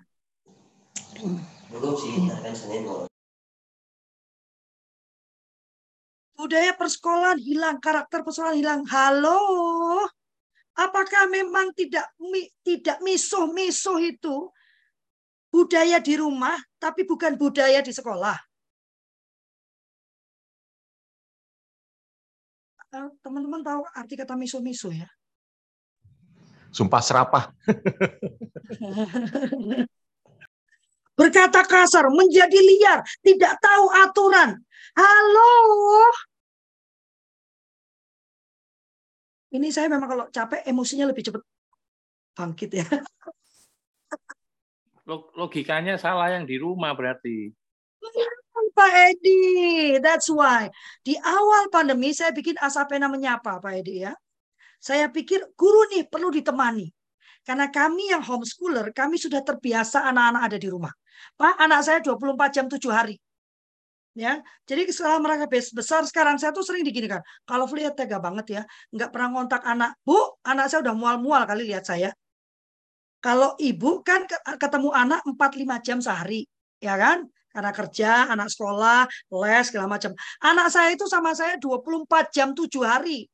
[1.72, 2.36] Belum sih, iya.
[2.40, 2.54] kan
[6.32, 8.80] Budaya persekolahan hilang, karakter persekolahan hilang.
[8.90, 9.38] Halo,
[10.74, 12.10] apakah memang tidak
[12.66, 14.50] tidak misuh-misuh itu
[15.52, 18.34] budaya di rumah, tapi bukan budaya di sekolah?
[23.22, 25.08] Teman-teman tahu arti kata misuh-misuh ya?
[26.72, 27.52] Sumpah serapah.
[31.22, 34.58] berkata kasar, menjadi liar, tidak tahu aturan.
[34.96, 35.52] Halo.
[39.52, 41.44] Ini saya memang kalau capek emosinya lebih cepat
[42.32, 42.88] bangkit ya.
[45.36, 47.52] Logikanya salah yang di rumah berarti.
[48.72, 50.72] Pak Edi, that's why.
[51.04, 54.16] Di awal pandemi saya bikin asapena menyapa Pak Edi ya.
[54.82, 56.90] Saya pikir guru nih perlu ditemani.
[57.46, 60.90] Karena kami yang homeschooler, kami sudah terbiasa anak-anak ada di rumah.
[61.38, 63.14] Pak, anak saya 24 jam 7 hari.
[64.12, 67.24] Ya, jadi setelah mereka besar sekarang saya tuh sering diginikan.
[67.48, 68.62] Kalau lihat tega banget ya,
[68.92, 69.96] nggak pernah ngontak anak.
[70.04, 72.12] Bu, anak saya udah mual-mual kali lihat saya.
[73.24, 74.26] Kalau ibu kan
[74.58, 76.44] ketemu anak 4-5 jam sehari,
[76.82, 77.24] ya kan?
[77.54, 80.12] Karena kerja, anak sekolah, les, segala macam.
[80.44, 83.24] Anak saya itu sama saya 24 jam 7 hari.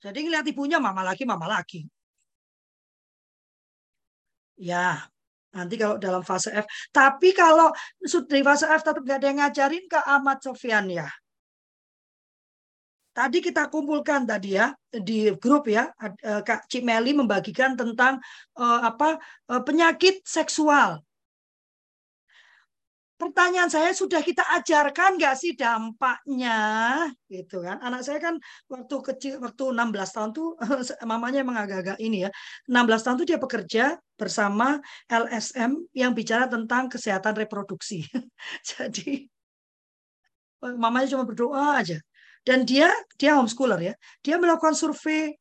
[0.00, 1.84] Jadi ngeliat ibunya mama lagi, mama lagi.
[4.60, 5.08] Ya,
[5.50, 6.66] Nanti kalau dalam fase F.
[6.94, 7.74] Tapi kalau
[8.06, 11.10] di fase F tetap nggak ada yang ngajarin ke Ahmad Sofian ya.
[13.10, 18.22] Tadi kita kumpulkan tadi ya di grup ya eh, Kak Cimeli membagikan tentang
[18.54, 19.18] uh, apa
[19.50, 21.02] uh, penyakit seksual
[23.20, 26.56] pertanyaan saya sudah kita ajarkan nggak sih dampaknya?
[27.28, 27.76] Gitu kan.
[27.84, 28.40] Anak saya kan
[28.72, 30.56] waktu kecil waktu 16 tahun tuh
[31.10, 32.30] mamanya emang agak-agak ini ya.
[32.64, 33.84] 16 tahun tuh dia bekerja
[34.16, 34.80] bersama
[35.12, 38.08] LSM yang bicara tentang kesehatan reproduksi.
[38.72, 39.28] Jadi
[40.64, 42.00] mamanya cuma berdoa aja.
[42.40, 42.88] Dan dia
[43.20, 43.94] dia homeschooler ya.
[44.24, 45.36] Dia melakukan survei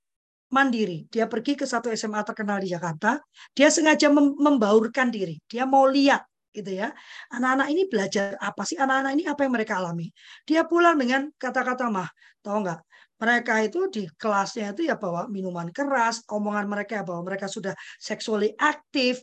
[0.52, 1.08] mandiri.
[1.08, 3.24] Dia pergi ke satu SMA terkenal di Jakarta.
[3.56, 5.40] Dia sengaja membaurkan diri.
[5.48, 6.28] Dia mau lihat
[6.60, 6.92] gitu ya.
[7.32, 8.76] Anak-anak ini belajar apa sih?
[8.76, 10.08] Anak-anak ini apa yang mereka alami?
[10.44, 12.10] Dia pulang dengan kata-kata mah,
[12.44, 12.80] tahu nggak?
[13.20, 18.56] Mereka itu di kelasnya itu ya bawa minuman keras, omongan mereka bahwa mereka sudah sexually
[18.56, 19.20] aktif,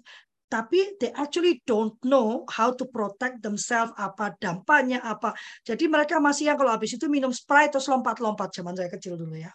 [0.47, 5.35] tapi they actually don't know how to protect themselves apa dampaknya apa.
[5.67, 9.35] Jadi mereka masih yang kalau habis itu minum Sprite terus lompat-lompat zaman saya kecil dulu
[9.35, 9.51] ya.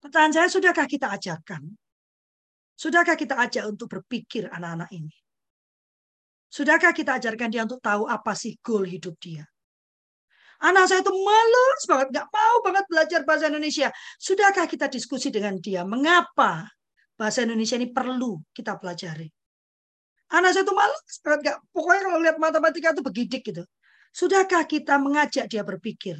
[0.00, 1.60] Pertanyaan saya, sudahkah kita ajarkan
[2.80, 5.12] Sudahkah kita ajak untuk berpikir anak-anak ini?
[6.48, 9.44] Sudahkah kita ajarkan dia untuk tahu apa sih goal hidup dia?
[10.64, 13.92] Anak saya itu malas banget, nggak mau banget belajar bahasa Indonesia.
[14.16, 15.84] Sudahkah kita diskusi dengan dia?
[15.84, 16.72] Mengapa
[17.20, 19.28] bahasa Indonesia ini perlu kita pelajari?
[20.32, 21.56] Anak saya itu malas banget, nggak.
[21.76, 23.64] Pokoknya kalau lihat matematika itu begidik gitu.
[24.08, 26.16] Sudahkah kita mengajak dia berpikir?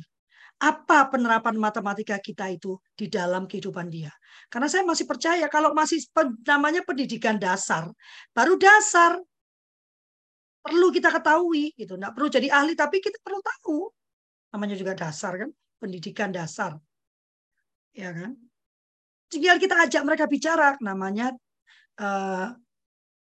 [0.61, 4.13] Apa penerapan matematika kita itu di dalam kehidupan dia.
[4.53, 6.05] Karena saya masih percaya kalau masih
[6.45, 7.89] namanya pendidikan dasar,
[8.37, 9.17] baru dasar
[10.61, 11.97] perlu kita ketahui gitu.
[11.97, 13.89] Nggak perlu jadi ahli tapi kita perlu tahu.
[14.53, 15.51] Namanya juga dasar kan,
[15.81, 16.77] pendidikan dasar.
[17.97, 18.37] Ya kan?
[19.33, 21.33] Tinggal kita ajak mereka bicara namanya
[21.97, 22.53] uh,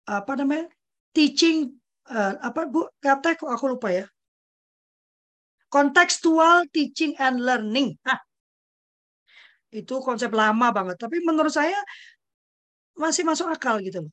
[0.06, 0.70] apa namanya?
[1.14, 1.70] teaching
[2.10, 4.04] uh, apa Bu kata aku lupa ya
[5.74, 7.98] Contextual teaching and learning.
[8.06, 8.22] Hah.
[9.74, 11.02] Itu konsep lama banget.
[11.02, 11.74] Tapi menurut saya
[12.94, 14.12] masih masuk akal gitu loh.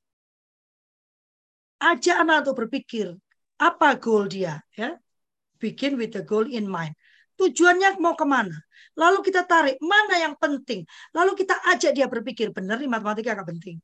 [1.78, 3.14] Ajak anak untuk berpikir
[3.62, 4.98] apa goal dia ya.
[5.62, 6.98] Begin with the goal in mind.
[7.38, 8.58] Tujuannya mau ke mana?
[8.98, 10.82] Lalu kita tarik mana yang penting.
[11.14, 13.78] Lalu kita ajak dia berpikir benar nih matematika agak penting.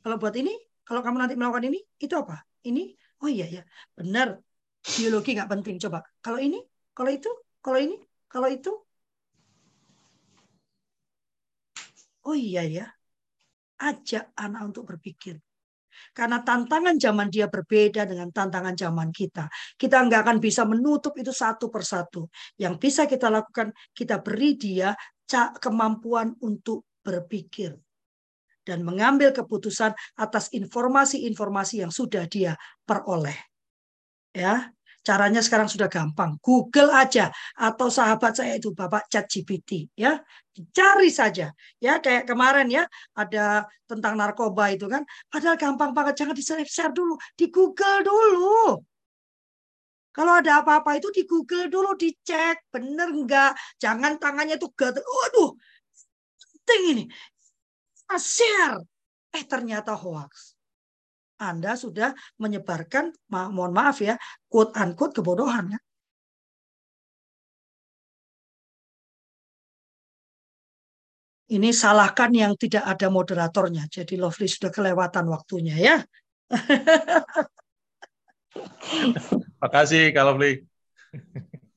[0.00, 2.42] Kalau buat ini, kalau kamu nanti melakukan ini, itu apa?
[2.64, 2.90] Ini,
[3.22, 3.62] oh iya ya,
[3.94, 4.40] benar.
[4.82, 5.78] Biologi nggak penting.
[5.78, 6.58] Coba, kalau ini,
[6.92, 7.30] kalau itu,
[7.64, 7.96] kalau ini,
[8.28, 8.72] kalau itu.
[12.22, 12.86] Oh iya ya,
[13.82, 15.42] ajak anak untuk berpikir.
[16.12, 19.48] Karena tantangan zaman dia berbeda dengan tantangan zaman kita.
[19.76, 22.28] Kita nggak akan bisa menutup itu satu persatu.
[22.56, 24.96] Yang bisa kita lakukan, kita beri dia
[25.60, 27.74] kemampuan untuk berpikir
[28.62, 32.54] dan mengambil keputusan atas informasi-informasi yang sudah dia
[32.86, 33.36] peroleh.
[34.32, 34.70] Ya,
[35.02, 36.38] Caranya sekarang sudah gampang.
[36.38, 40.22] Google aja atau sahabat saya itu Bapak Chat GPT ya.
[40.52, 41.50] Cari saja
[41.80, 42.84] ya kayak kemarin ya
[43.18, 45.02] ada tentang narkoba itu kan.
[45.26, 48.78] Padahal gampang banget jangan di share dulu, di Google dulu.
[50.12, 53.56] Kalau ada apa-apa itu di Google dulu dicek bener enggak.
[53.80, 55.00] Jangan tangannya tuh gatel.
[55.02, 55.50] Waduh,
[56.62, 57.04] penting ini.
[58.12, 58.76] Share.
[59.32, 60.52] Eh ternyata hoax.
[61.42, 64.14] Anda sudah menyebarkan, ma mohon maaf ya,
[64.46, 65.80] quote unquote kebodohan ya.
[71.52, 73.84] Ini salahkan yang tidak ada moderatornya.
[73.84, 75.96] Jadi Lovely sudah kelewatan waktunya ya.
[79.60, 80.64] Makasih Kak Lovely.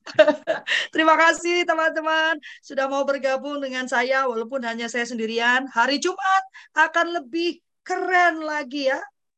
[0.94, 5.68] Terima kasih teman-teman sudah mau bergabung dengan saya walaupun hanya saya sendirian.
[5.68, 8.96] Hari Jumat akan lebih keren lagi ya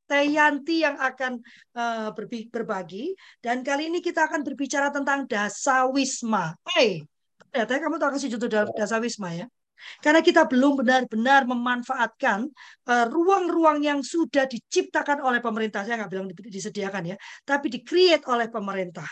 [0.08, 1.44] Teyanti yang akan
[1.76, 2.08] uh,
[2.48, 3.12] berbagi
[3.44, 6.56] dan kali ini kita akan berbicara tentang dasawisma.
[6.64, 7.04] Hey,
[7.52, 9.46] ternyata kamu tahu kasih judul dasawisma ya.
[10.02, 12.50] Karena kita belum benar-benar memanfaatkan
[12.90, 15.86] eh, ruang-ruang uh, yang sudah diciptakan oleh pemerintah.
[15.86, 19.06] Saya nggak bilang disediakan ya, tapi di-create oleh pemerintah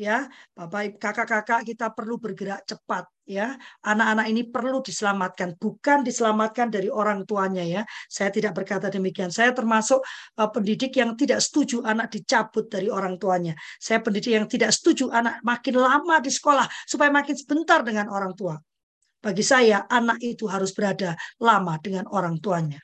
[0.00, 0.24] ya
[0.56, 3.52] Bapak kakak-kakak kita perlu bergerak cepat ya.
[3.84, 7.82] Anak-anak ini perlu diselamatkan bukan diselamatkan dari orang tuanya ya.
[8.08, 9.28] Saya tidak berkata demikian.
[9.28, 10.00] Saya termasuk
[10.40, 13.52] uh, pendidik yang tidak setuju anak dicabut dari orang tuanya.
[13.76, 18.32] Saya pendidik yang tidak setuju anak makin lama di sekolah supaya makin sebentar dengan orang
[18.32, 18.56] tua.
[19.20, 21.12] Bagi saya anak itu harus berada
[21.44, 22.80] lama dengan orang tuanya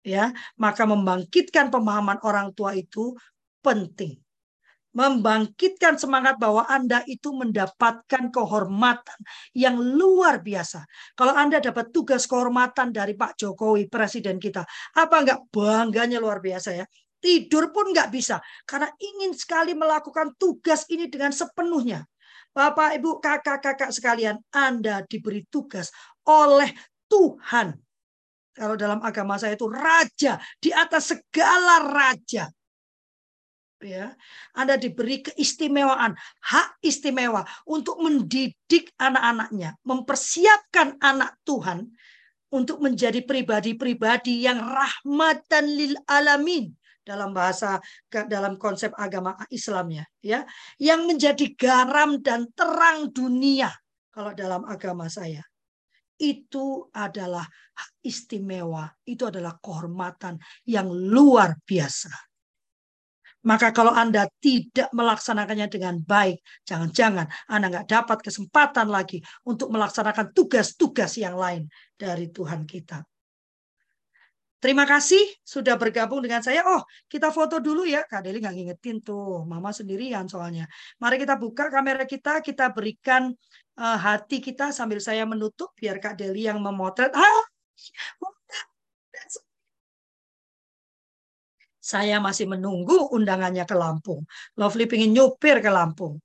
[0.00, 0.32] ya.
[0.56, 3.12] Maka membangkitkan pemahaman orang tua itu
[3.60, 4.23] penting
[4.94, 9.18] membangkitkan semangat bahwa Anda itu mendapatkan kehormatan
[9.52, 10.86] yang luar biasa.
[11.18, 14.62] Kalau Anda dapat tugas kehormatan dari Pak Jokowi, presiden kita,
[14.94, 16.86] apa enggak bangganya luar biasa ya?
[17.18, 22.06] Tidur pun enggak bisa karena ingin sekali melakukan tugas ini dengan sepenuhnya.
[22.54, 25.90] Bapak, Ibu, kakak-kakak sekalian, Anda diberi tugas
[26.22, 26.70] oleh
[27.10, 27.74] Tuhan.
[28.54, 32.46] Kalau dalam agama saya itu raja di atas segala raja
[33.82, 34.14] ya
[34.54, 36.14] Anda diberi keistimewaan
[36.44, 41.90] hak istimewa untuk mendidik anak-anaknya mempersiapkan anak Tuhan
[42.54, 46.70] untuk menjadi pribadi-pribadi yang rahmatan lil alamin
[47.04, 50.46] dalam bahasa dalam konsep agama Islamnya ya
[50.80, 53.68] yang menjadi garam dan terang dunia
[54.14, 55.42] kalau dalam agama saya.
[56.14, 57.42] Itu adalah
[58.06, 62.14] istimewa itu adalah kehormatan yang luar biasa
[63.44, 70.32] maka kalau Anda tidak melaksanakannya dengan baik, jangan-jangan Anda nggak dapat kesempatan lagi untuk melaksanakan
[70.32, 73.04] tugas-tugas yang lain dari Tuhan kita.
[74.64, 76.64] Terima kasih sudah bergabung dengan saya.
[76.64, 78.00] Oh, kita foto dulu ya.
[78.08, 79.44] Kak Deli nggak ngingetin tuh.
[79.44, 80.64] Mama sendirian soalnya.
[80.96, 82.40] Mari kita buka kamera kita.
[82.40, 83.28] Kita berikan
[83.76, 85.76] uh, hati kita sambil saya menutup.
[85.76, 87.12] Biar Kak Deli yang memotret.
[87.12, 87.44] Ah,
[91.84, 94.24] Saya masih menunggu undangannya ke Lampung.
[94.56, 96.16] Lovely pengen nyupir ke Lampung.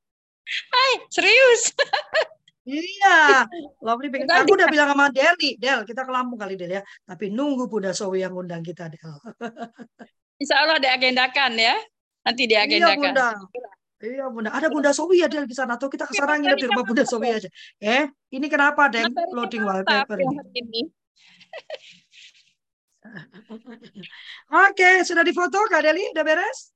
[0.47, 1.75] Hai, serius?
[2.63, 3.43] Iya,
[3.83, 4.31] Lovely pengen.
[4.31, 6.81] Aku udah bilang sama Deli, Del, kita ke Lampung kali Del ya.
[7.03, 9.03] Tapi nunggu Bunda Sowi yang undang kita, Del.
[10.41, 11.75] Insya Allah diagendakan ya.
[12.23, 12.95] Nanti diagendakan.
[12.95, 13.27] Iya, Bunda.
[13.99, 15.75] Iya Bunda, ada Bunda Sowi ya Del di sana.
[15.75, 17.51] Atau kita ke sana nginep di rumah Bunda Sowi aja.
[17.83, 20.87] Eh, ini kenapa Del loading wallpaper ini?
[24.69, 26.05] Oke, sudah difoto Kak Deli?
[26.13, 26.73] Udah beres?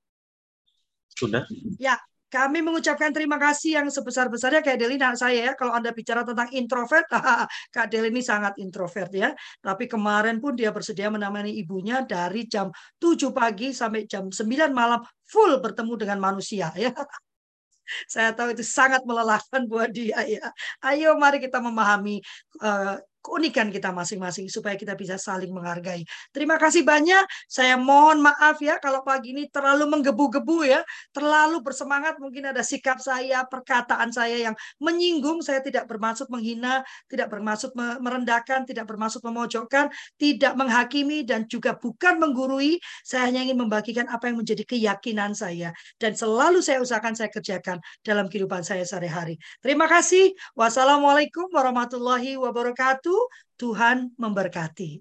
[1.13, 1.45] Sudah.
[1.77, 1.97] Ya,
[2.33, 5.53] kami mengucapkan terima kasih yang sebesar-besarnya Kak Deli dan saya ya.
[5.53, 7.05] Kalau Anda bicara tentang introvert,
[7.75, 9.37] Kak Deli ini sangat introvert ya.
[9.61, 15.05] Tapi kemarin pun dia bersedia menemani ibunya dari jam 7 pagi sampai jam 9 malam
[15.29, 16.89] full bertemu dengan manusia ya.
[18.09, 20.49] Saya tahu itu sangat melelahkan buat dia ya.
[20.81, 22.17] Ayo mari kita memahami
[22.65, 26.03] uh, keunikan kita masing-masing supaya kita bisa saling menghargai.
[26.35, 27.23] Terima kasih banyak.
[27.47, 30.83] Saya mohon maaf ya kalau pagi ini terlalu menggebu-gebu ya,
[31.15, 35.39] terlalu bersemangat mungkin ada sikap saya, perkataan saya yang menyinggung.
[35.39, 39.87] Saya tidak bermaksud menghina, tidak bermaksud merendahkan, tidak bermaksud memojokkan,
[40.19, 42.77] tidak menghakimi dan juga bukan menggurui.
[43.07, 47.79] Saya hanya ingin membagikan apa yang menjadi keyakinan saya dan selalu saya usahakan saya kerjakan
[48.03, 49.39] dalam kehidupan saya sehari-hari.
[49.63, 50.35] Terima kasih.
[50.59, 53.12] Wassalamualaikum warahmatullahi wabarakatuh.
[53.57, 54.99] Tuhan memberkati.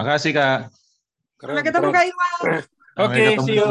[0.00, 0.58] Makasih Kak.
[1.40, 2.32] Keren, Sampai ketemu Kak Irwan.
[3.00, 3.68] Oke, see you.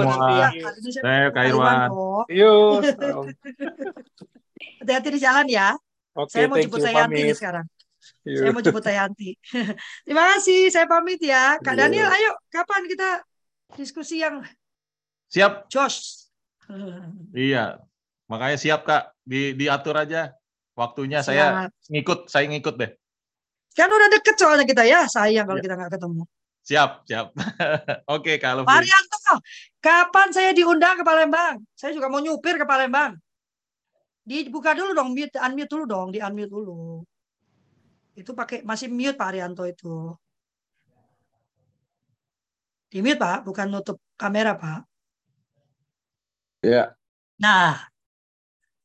[1.02, 1.90] Saya Kak Irwan.
[2.30, 2.82] Yuk.
[4.82, 5.78] Hati-hati di jalan ya.
[6.18, 7.66] Oke, saya mau jemput saya Yanti sekarang.
[8.26, 8.40] Yuk.
[8.42, 9.30] Saya mau jemput Yanti.
[10.06, 11.58] Terima kasih, saya pamit ya.
[11.62, 13.24] Kak Daniel, ayo kapan kita
[13.78, 14.42] diskusi yang
[15.30, 15.70] Siap.
[15.70, 16.26] Josh.
[17.34, 17.78] Iya.
[18.30, 20.34] Makanya siap Kak, di diatur aja
[20.78, 21.34] waktunya siap.
[21.34, 21.46] saya
[21.90, 22.92] ngikut, saya ngikut deh.
[23.78, 25.66] Kan udah deket soalnya kita ya, sayang kalau ya.
[25.66, 26.24] kita nggak ketemu.
[26.70, 27.28] Siap, siap.
[28.16, 29.42] Oke, kalau Marianto,
[29.82, 31.58] kapan saya diundang ke Palembang?
[31.74, 33.18] Saya juga mau nyupir ke Palembang.
[34.22, 37.02] Dibuka dulu dong, mute, unmute dulu dong, di unmute dulu.
[38.14, 40.14] Itu pakai masih mute Pak Arianto itu.
[42.94, 44.86] Di mute Pak, bukan nutup kamera Pak.
[46.62, 46.94] Ya.
[47.42, 47.82] Nah,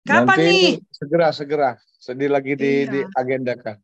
[0.09, 0.69] kapan Nanti nih?
[0.89, 1.71] Segera, segera.
[2.01, 2.89] Sedih lagi di, iya.
[2.89, 3.77] di agendakan.